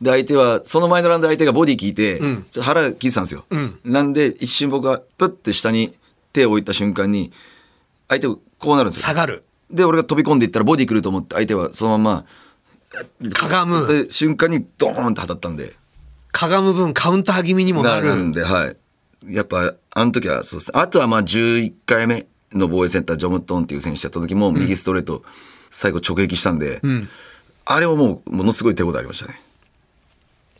[0.00, 2.46] で相手はその前のラウンド相手がボディ効いて、ん。
[2.50, 3.78] ちょっと腹効いてたんですよ、ん。
[3.84, 5.94] なんで一瞬僕がプッて下に
[6.32, 7.32] 手を置いた瞬間に
[8.10, 9.06] 相手こうなるんですよ。
[9.06, 9.44] 下がる。
[9.70, 12.24] で俺が飛び込んでいったらボディ来ると思って相手はそのまま
[13.32, 13.86] かがむ。
[14.04, 15.72] で瞬間にドーンって当たったんで。
[16.32, 18.14] かがむ分カウンター気味にもなる。
[18.16, 18.76] んではい。
[19.32, 20.76] やっぱあの時はそうです。
[20.76, 25.22] あとはまあ11回目の防衛センタージョムトンっていう選手やった時も右ストレート
[25.70, 26.80] 最後直撃したんで、
[27.64, 29.40] あれはもうものすごい手応えありましたね。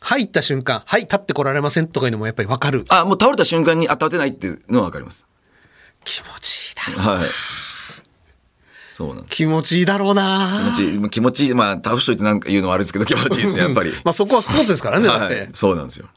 [0.02, 2.84] 入った瞬間はい立ってこられませんとかいうのもやっぱり分かる。
[2.88, 5.26] あもう倒れた瞬間に当たってないっていうのは分かります
[6.04, 7.30] 気持ちいいだろうはい。
[8.92, 10.72] そうなん気持ちいいだろうな。
[10.74, 11.10] 気持ちいい。
[11.10, 11.54] 気持ちいい。
[11.54, 13.90] まあ倒しといてなんか言うのはあれですけど 気持ちいいですねやっぱり。
[14.04, 16.08] まあそこはスポーツですからねだって、はいそうなんですよ。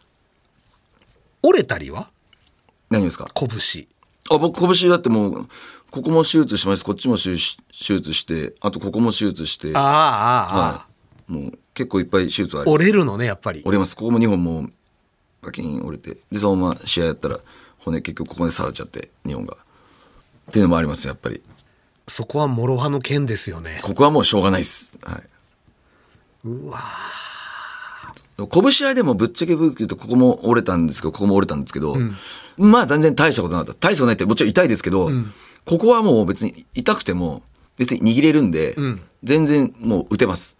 [1.44, 2.10] 折れたりは？
[2.90, 3.28] 何ですか？
[3.36, 3.88] 拳。
[4.32, 5.48] あ僕拳だってもう
[5.92, 6.84] ここも手術します。
[6.84, 9.72] こっちも手術手術してあとここも手術して。
[9.76, 10.86] ああああ、ああは
[11.30, 13.62] い、もう結構いっぱい手術はあり折れるのねやっぱり。
[13.66, 13.96] 折れます。
[13.96, 14.74] ここも2本もう
[15.42, 16.18] バキン折れて。
[16.32, 17.40] でそのまま試合やったら
[17.80, 19.58] 骨結局ここで触っちゃって2本が
[20.50, 21.41] っていうのもありますやっぱり。
[22.08, 23.80] そこは諸刃の剣ですよね。
[23.82, 24.91] ここはもうしょうがないです。
[25.04, 25.24] はい。
[26.46, 26.80] うわ
[28.36, 31.96] 拳合でもぶっちゃけ僕言うとここも折れたんですけどここも折れたんですけど、
[32.58, 33.88] まあ全然大したことなかった。
[33.89, 35.12] 大したことないってもちろん痛いですけど、
[35.66, 37.44] ここはもう別に痛くても
[37.78, 38.76] 別に握れるんで、
[39.24, 40.58] 全然もう打てます。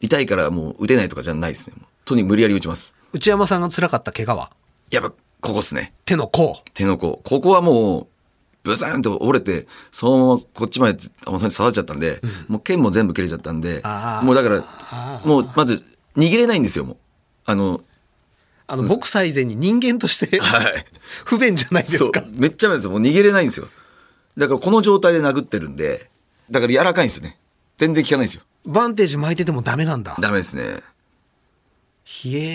[0.00, 1.76] 痛いからもう打てないとかじゃないですね。
[2.06, 2.94] とに無理やり打ちます。
[3.12, 4.50] 内山さんが辛かった怪我は？
[4.90, 5.92] やっぱここっすね。
[6.06, 6.62] 手の甲。
[6.74, 7.20] 手の甲。
[7.22, 8.06] ここはもう
[8.66, 13.82] ブサーンと折れてそのままこっちまで本当に刺さっちゃったんで、もう剣も全部切れちゃったんで
[14.22, 15.82] もうだからもうまず
[16.16, 16.96] 握れないんですよもう。
[17.44, 17.80] あの
[18.68, 20.84] あのボクサー以前に人間として はい。
[21.24, 22.24] 不便じゃないですか。
[22.32, 22.90] めっちゃなんですよ。
[22.90, 23.68] もう逃げれないんですよ。
[24.36, 26.10] だからこの状態で殴ってるんで
[26.50, 27.38] だから柔らかいんですよね。
[27.78, 28.42] 全然効かないんですよ。
[28.64, 30.16] バンテージ巻いててもダメなんだ。
[30.20, 30.82] ダメですね。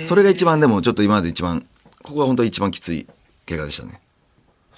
[0.03, 1.65] それが一番でもちょっと今まで一番
[2.03, 3.05] ここが本当に一番きつい
[3.47, 4.01] 怪我でしたね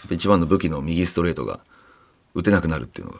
[0.09, 1.59] 一番の武器の右ストレートが
[2.33, 3.19] 打てなくなるっていうのが。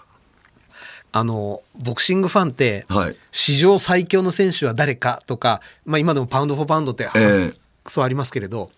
[1.16, 3.18] あのボクシングファンって、はい。
[3.32, 7.54] 史上最強の選手は誰かとか、まあ、今でもパウンド・フォー・パウンドってええ。
[7.84, 8.72] クソありますけれど、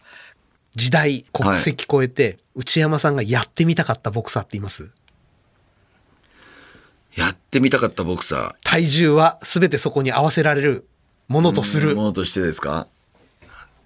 [0.76, 4.92] 時代国籍超えて、内山さんがやってみたかったボクサーって言います？
[7.16, 8.56] やってみたかったボクサー。
[8.66, 10.86] 体重は全てそこに合わせられる
[11.30, 11.96] ものとする。
[11.96, 12.70] ものとしてですか？
[12.72, 12.88] やっ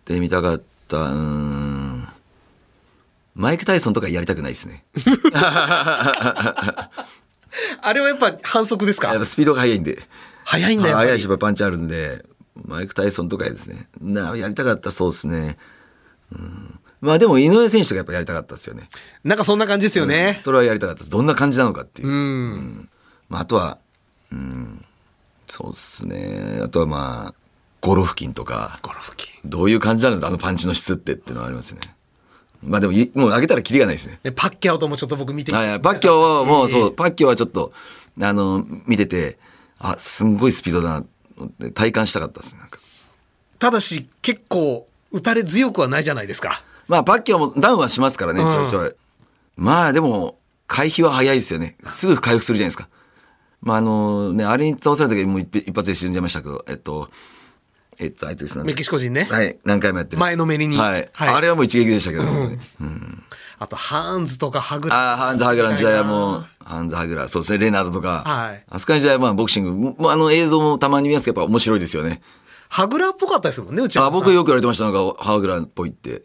[0.05, 0.97] てみたかった。
[0.97, 1.88] うーん
[3.39, 4.83] マイク・タイソンとかやりたくないですね。
[7.81, 9.07] あれはやっぱ反則ですか？
[9.07, 9.97] やっぱスピードが速いんで。
[10.43, 10.97] 早いんだよ。
[10.97, 12.25] 速いし、パンチあるんで、
[12.65, 13.87] マイク・タイソンとかですね。
[14.01, 15.57] なやりたかったそうですね。
[16.33, 18.89] うん、まあでも井上選手とかやっぱやりたかったですよね。
[19.23, 20.37] なんかそんな感じですよね。
[20.41, 21.09] それはやりたかったです。
[21.09, 22.09] どんな感じなのかっていう。
[22.09, 22.89] うん。
[23.29, 23.77] まあ、あとは、
[24.33, 24.83] うん、
[25.47, 26.59] そうですね。
[26.61, 27.33] あとはまあ、
[27.79, 29.31] ゴロフキンとか、ゴルフ機。
[29.45, 30.27] どういう感じなの？
[30.27, 31.79] あのパンチの質ってっていうのはありますね。
[32.61, 34.19] まあでもい、もう上げたらキリがないですね。
[34.23, 35.69] でパッキャオともちょっと僕見てはい？
[35.69, 37.71] はい、パッキョはもうそう、パッキョはちょっと、
[38.21, 39.37] あの、見てて、
[39.77, 41.05] あ、すんごいスピードだなっ
[41.59, 42.59] て、体感したかったですね。
[42.59, 42.79] なんか
[43.59, 46.63] ただし結構打たれ強くはないじゃないですか。
[46.87, 48.91] まあ、パッキョもダウンはしますからね、ちょいちょい。
[49.55, 50.37] まあでも、
[50.67, 51.77] 回避は早いですよね。
[51.85, 52.89] すぐ回復するじゃないですか。
[53.61, 57.09] まああのね、あれに倒された時にもう一一発で死んじゃいましたけど、えっと、
[57.99, 58.63] えっと、あいつですね。
[58.63, 59.27] メキシコ人ね。
[59.29, 60.19] はい、何回もやってる。
[60.19, 61.09] 前のめりにはい。
[61.13, 62.89] はいあれはもう一撃でしたけど、本当に。
[63.59, 64.95] あとハーンズとかハグラ。
[64.95, 68.23] ああ、ハンズ・ハグラーの時代はもう、ハンズ・ハグラー、そうですね、レナードとか。
[68.25, 72.21] はいあそこの時代はまあボクシング、あの映像もたまに見ますけど、やっぱ面白いですよね。
[72.69, 74.05] ハグラーっぽかったですもんね、うちは。
[74.05, 76.23] あ僕よく言われてました、なんか、ハグラーっぽいって。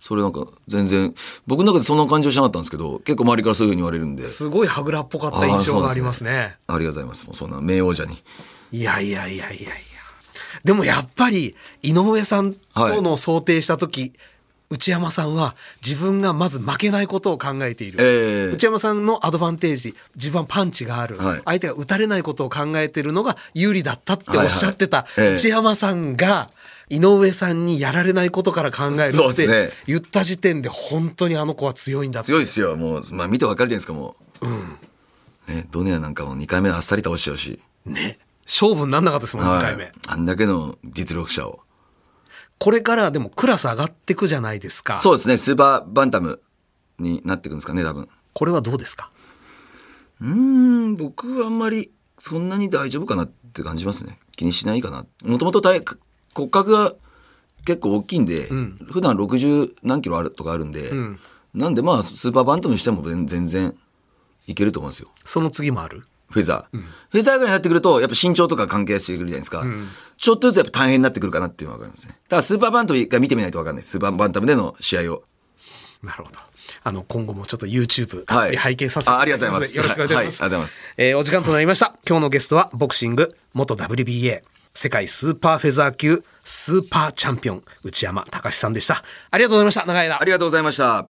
[0.00, 1.14] それなんか、全然、
[1.46, 4.28] 僕の中でそんな感じはしなかったんですけど、結構周りからそういうふうに言われるんで。
[4.28, 6.56] すごいハグラーっぽかった印象がありますね。
[6.66, 7.26] ありがとうございます。
[7.26, 8.22] もうそんな名王者に。
[8.70, 9.93] いやいやいやいやいや。
[10.64, 14.12] でもやっぱり井上さんとの想定した時、
[14.70, 15.54] 内山さんは
[15.84, 18.54] 自分がまず負けないことを考えている、ええ。
[18.54, 21.42] 内山さんのアドバンテージ自分はパンチがある、はい。
[21.44, 26.50] 相手が打たれないことを考えているのが有利だったっておっしゃってた内山さんが
[26.88, 32.26] 井上さんにやられないことから考えるって言った時点で本当にあの子は強いんだって。
[32.28, 32.76] 強いですよ。
[32.76, 34.16] もう、まあ見てわかるじゃないですか、も
[35.48, 35.52] う。
[35.52, 37.60] ね、ドネアなんかも2回目あっさり倒しちゃうし。
[37.84, 39.92] ね勝負になんなかったですもん、2回目。
[40.06, 41.60] あんだけの実力者を。
[42.58, 44.98] これからでもクラス上がってくじゃないですか。
[44.98, 46.40] そうですね、スーパーバンタム
[46.98, 48.08] になっていくんですかね、多分。
[48.32, 49.10] これはどうですか？
[50.20, 54.18] うーん、僕はあんまりそんなに大丈夫かなって感じますね。
[54.36, 55.04] 気にしないかな。
[55.24, 55.82] もともと体
[56.34, 56.92] 骨格が
[57.64, 58.48] 結構大きいんで、
[58.92, 60.90] 普段60何キロあるとかあるんで、
[61.54, 63.74] なんでまあスーパーバンタムにしても全全然
[64.46, 65.08] いけると思うんですよ。
[65.24, 66.06] その次もある？
[66.34, 66.78] フェザー。
[67.12, 69.64] フェザーぐらいになってくると、やっぱ身長とか関係してくるじゃないですか。
[70.16, 72.14] ちょっとずつやっぱ大変になってくるかなっていうのは分かりますね。
[72.24, 73.84] だからスーパーバンタムが見てみないと分かんない。
[73.84, 75.22] スーパーバンタムでの試合を。
[76.02, 76.38] なるほど。
[76.82, 80.16] あの、今後もちょっと YouTube はい拝見させてあありがとうございますよろしくお願いします。
[80.16, 81.96] はいありがとうございますえーお時間となりました。
[82.08, 84.42] 今日のゲストは、ボクシング、元 WBA、
[84.74, 89.02] 世界スーパーフェザー級、スーパーチャンピオン、内山隆さんでした。
[89.30, 89.86] ありがとうございました。
[89.86, 90.24] 長い間あ。
[90.24, 91.08] りがとうございました。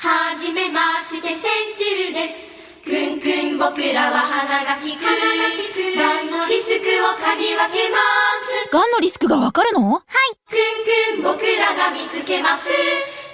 [0.00, 1.44] はじめまして千
[1.76, 1.84] 中
[2.16, 2.40] です。
[2.88, 5.04] くんくん僕らは鼻が利く。
[5.04, 5.12] が
[6.22, 8.00] んのリスクを嗅ぎ分けま
[8.40, 8.72] す？
[8.72, 9.92] がんのリスクがわかるの？
[9.92, 10.02] はい。
[10.48, 12.70] くんくん僕らが見つけます。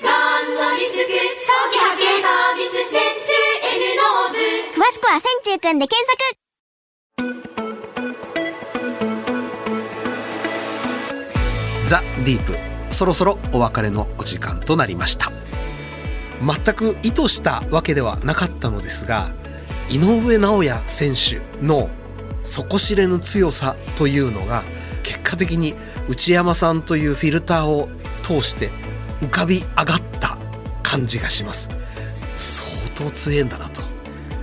[0.03, 1.07] がんのリスク？
[1.07, 3.31] 早期発見サービス千中
[3.63, 4.41] N ノーズ
[4.77, 6.19] 詳しくは線虫くんで検索。
[11.87, 12.59] The Deep。
[12.93, 15.31] そろそろお別れのお時間となりました
[16.41, 19.33] 全く意図したわけではなかったのですが
[19.89, 21.89] 井上尚弥選手の
[22.43, 24.65] 底知れぬ強さというのが
[25.03, 25.75] 結果的に
[26.09, 27.89] 内山さんというフィルターを
[28.23, 28.71] 通して
[29.21, 30.37] 浮かび上がった
[30.83, 31.69] 感じがします。
[32.35, 33.81] 相当強えんだなと。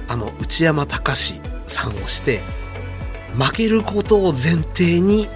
[0.07, 2.41] あの内山隆さんをして
[3.37, 5.27] 負けることを前提に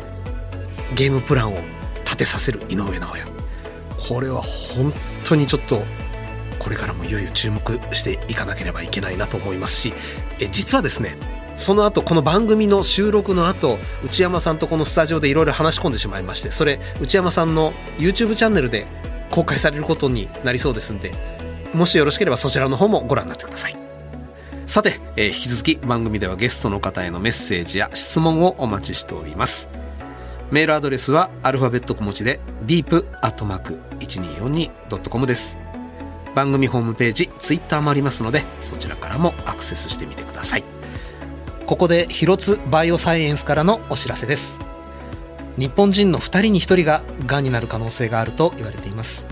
[0.96, 1.58] ゲームプランを
[2.04, 3.26] 立てさせる井上尚弥。
[4.10, 4.94] これは本
[5.26, 5.84] 当にちょっと
[6.68, 7.62] これからもいよいよ注目
[7.96, 9.94] していかなければいけないなと思いますし
[10.42, 11.16] え実はですね
[11.56, 18.86] その後この番組の収録の後内山さんとこのスタジオでいろいろ話し込んでしまいましてそれ内山さんの YouTube チャンネルで
[19.32, 21.14] 公開されることになりそうですんで
[21.74, 23.78] もしよろしければそちらの方もご覧になってください。
[24.66, 29.70] さて、えー引き続き番組ではゲストの方へのメッセージや質問をお待ちしております。
[30.52, 35.67] メールアドレスはアルファベット小文字で deep.1242.com です。
[36.36, 40.64] 番組ホームページツイッターもありますのでそちらからもアクセスしてみてください。
[41.66, 44.60] ここで広津バイオサイエンスからのお知らせです。
[45.58, 49.28] 日本人の2人に1人ががんになる可能性があると言われています。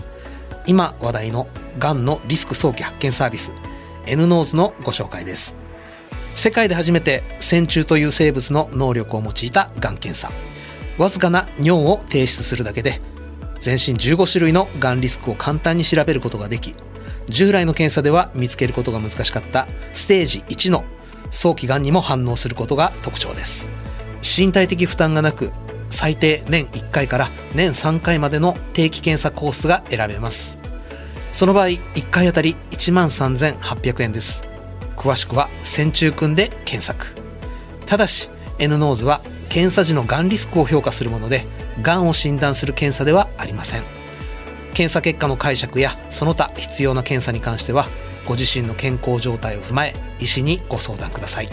[0.66, 1.46] 今話題の
[1.78, 3.52] がんのリスク早期発見サービス
[4.06, 5.56] N ノーズのご紹介です。
[6.34, 10.30] 世界で初めて線虫という生物の能力を用いたがん検査。
[10.98, 13.00] わずかな尿を提出するだけで
[13.58, 16.74] 全身15種類のがんリスクを簡単に調べることができ
[17.28, 20.84] 従来の検査では見つけることが難しかったステージ1の
[21.30, 23.70] 早期がんにも反応することが特徴です
[24.22, 25.52] 身体的負担がなく
[25.90, 30.58] 最低年1回から年3回までの定期検査コースが選べます。
[31.32, 34.44] その場合、1回あたり1万3800円です。
[34.96, 37.14] 詳しくは、線虫くんで検索。
[37.84, 41.44] ただし、N ノーズは検査時のがんリスクを評価するもので、
[41.82, 43.95] がんを診断する検査ではありません。
[44.76, 47.86] 検査結果の解釈やその他必要な検査に関しては、
[48.26, 51.48] ご自身の健康状態を踏まえ、医師にご相談ください。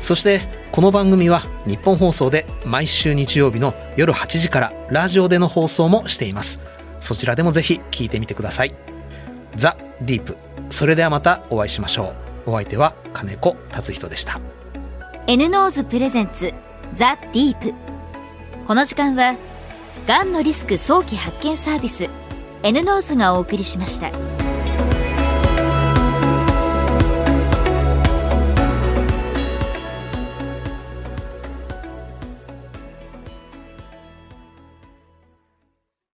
[0.00, 0.40] そして、
[0.72, 6.60] この番組は日本放送で毎週日曜日の夜8時からラジオでの放送もしています。
[6.98, 8.74] そちらでもぜひ聞いてみてください。
[9.54, 10.38] ザ・ディープ。
[10.70, 12.14] それではまたお会いしましょ
[12.46, 12.52] う。
[12.52, 14.40] お相手は金子達人でした。
[15.26, 16.54] N ノーズプレゼンツ
[16.94, 17.74] ザ・ディープ
[18.66, 19.36] この時間は
[20.08, 22.08] がんのリスク早期発見サービス
[22.62, 24.10] N ノーズがお送りしました。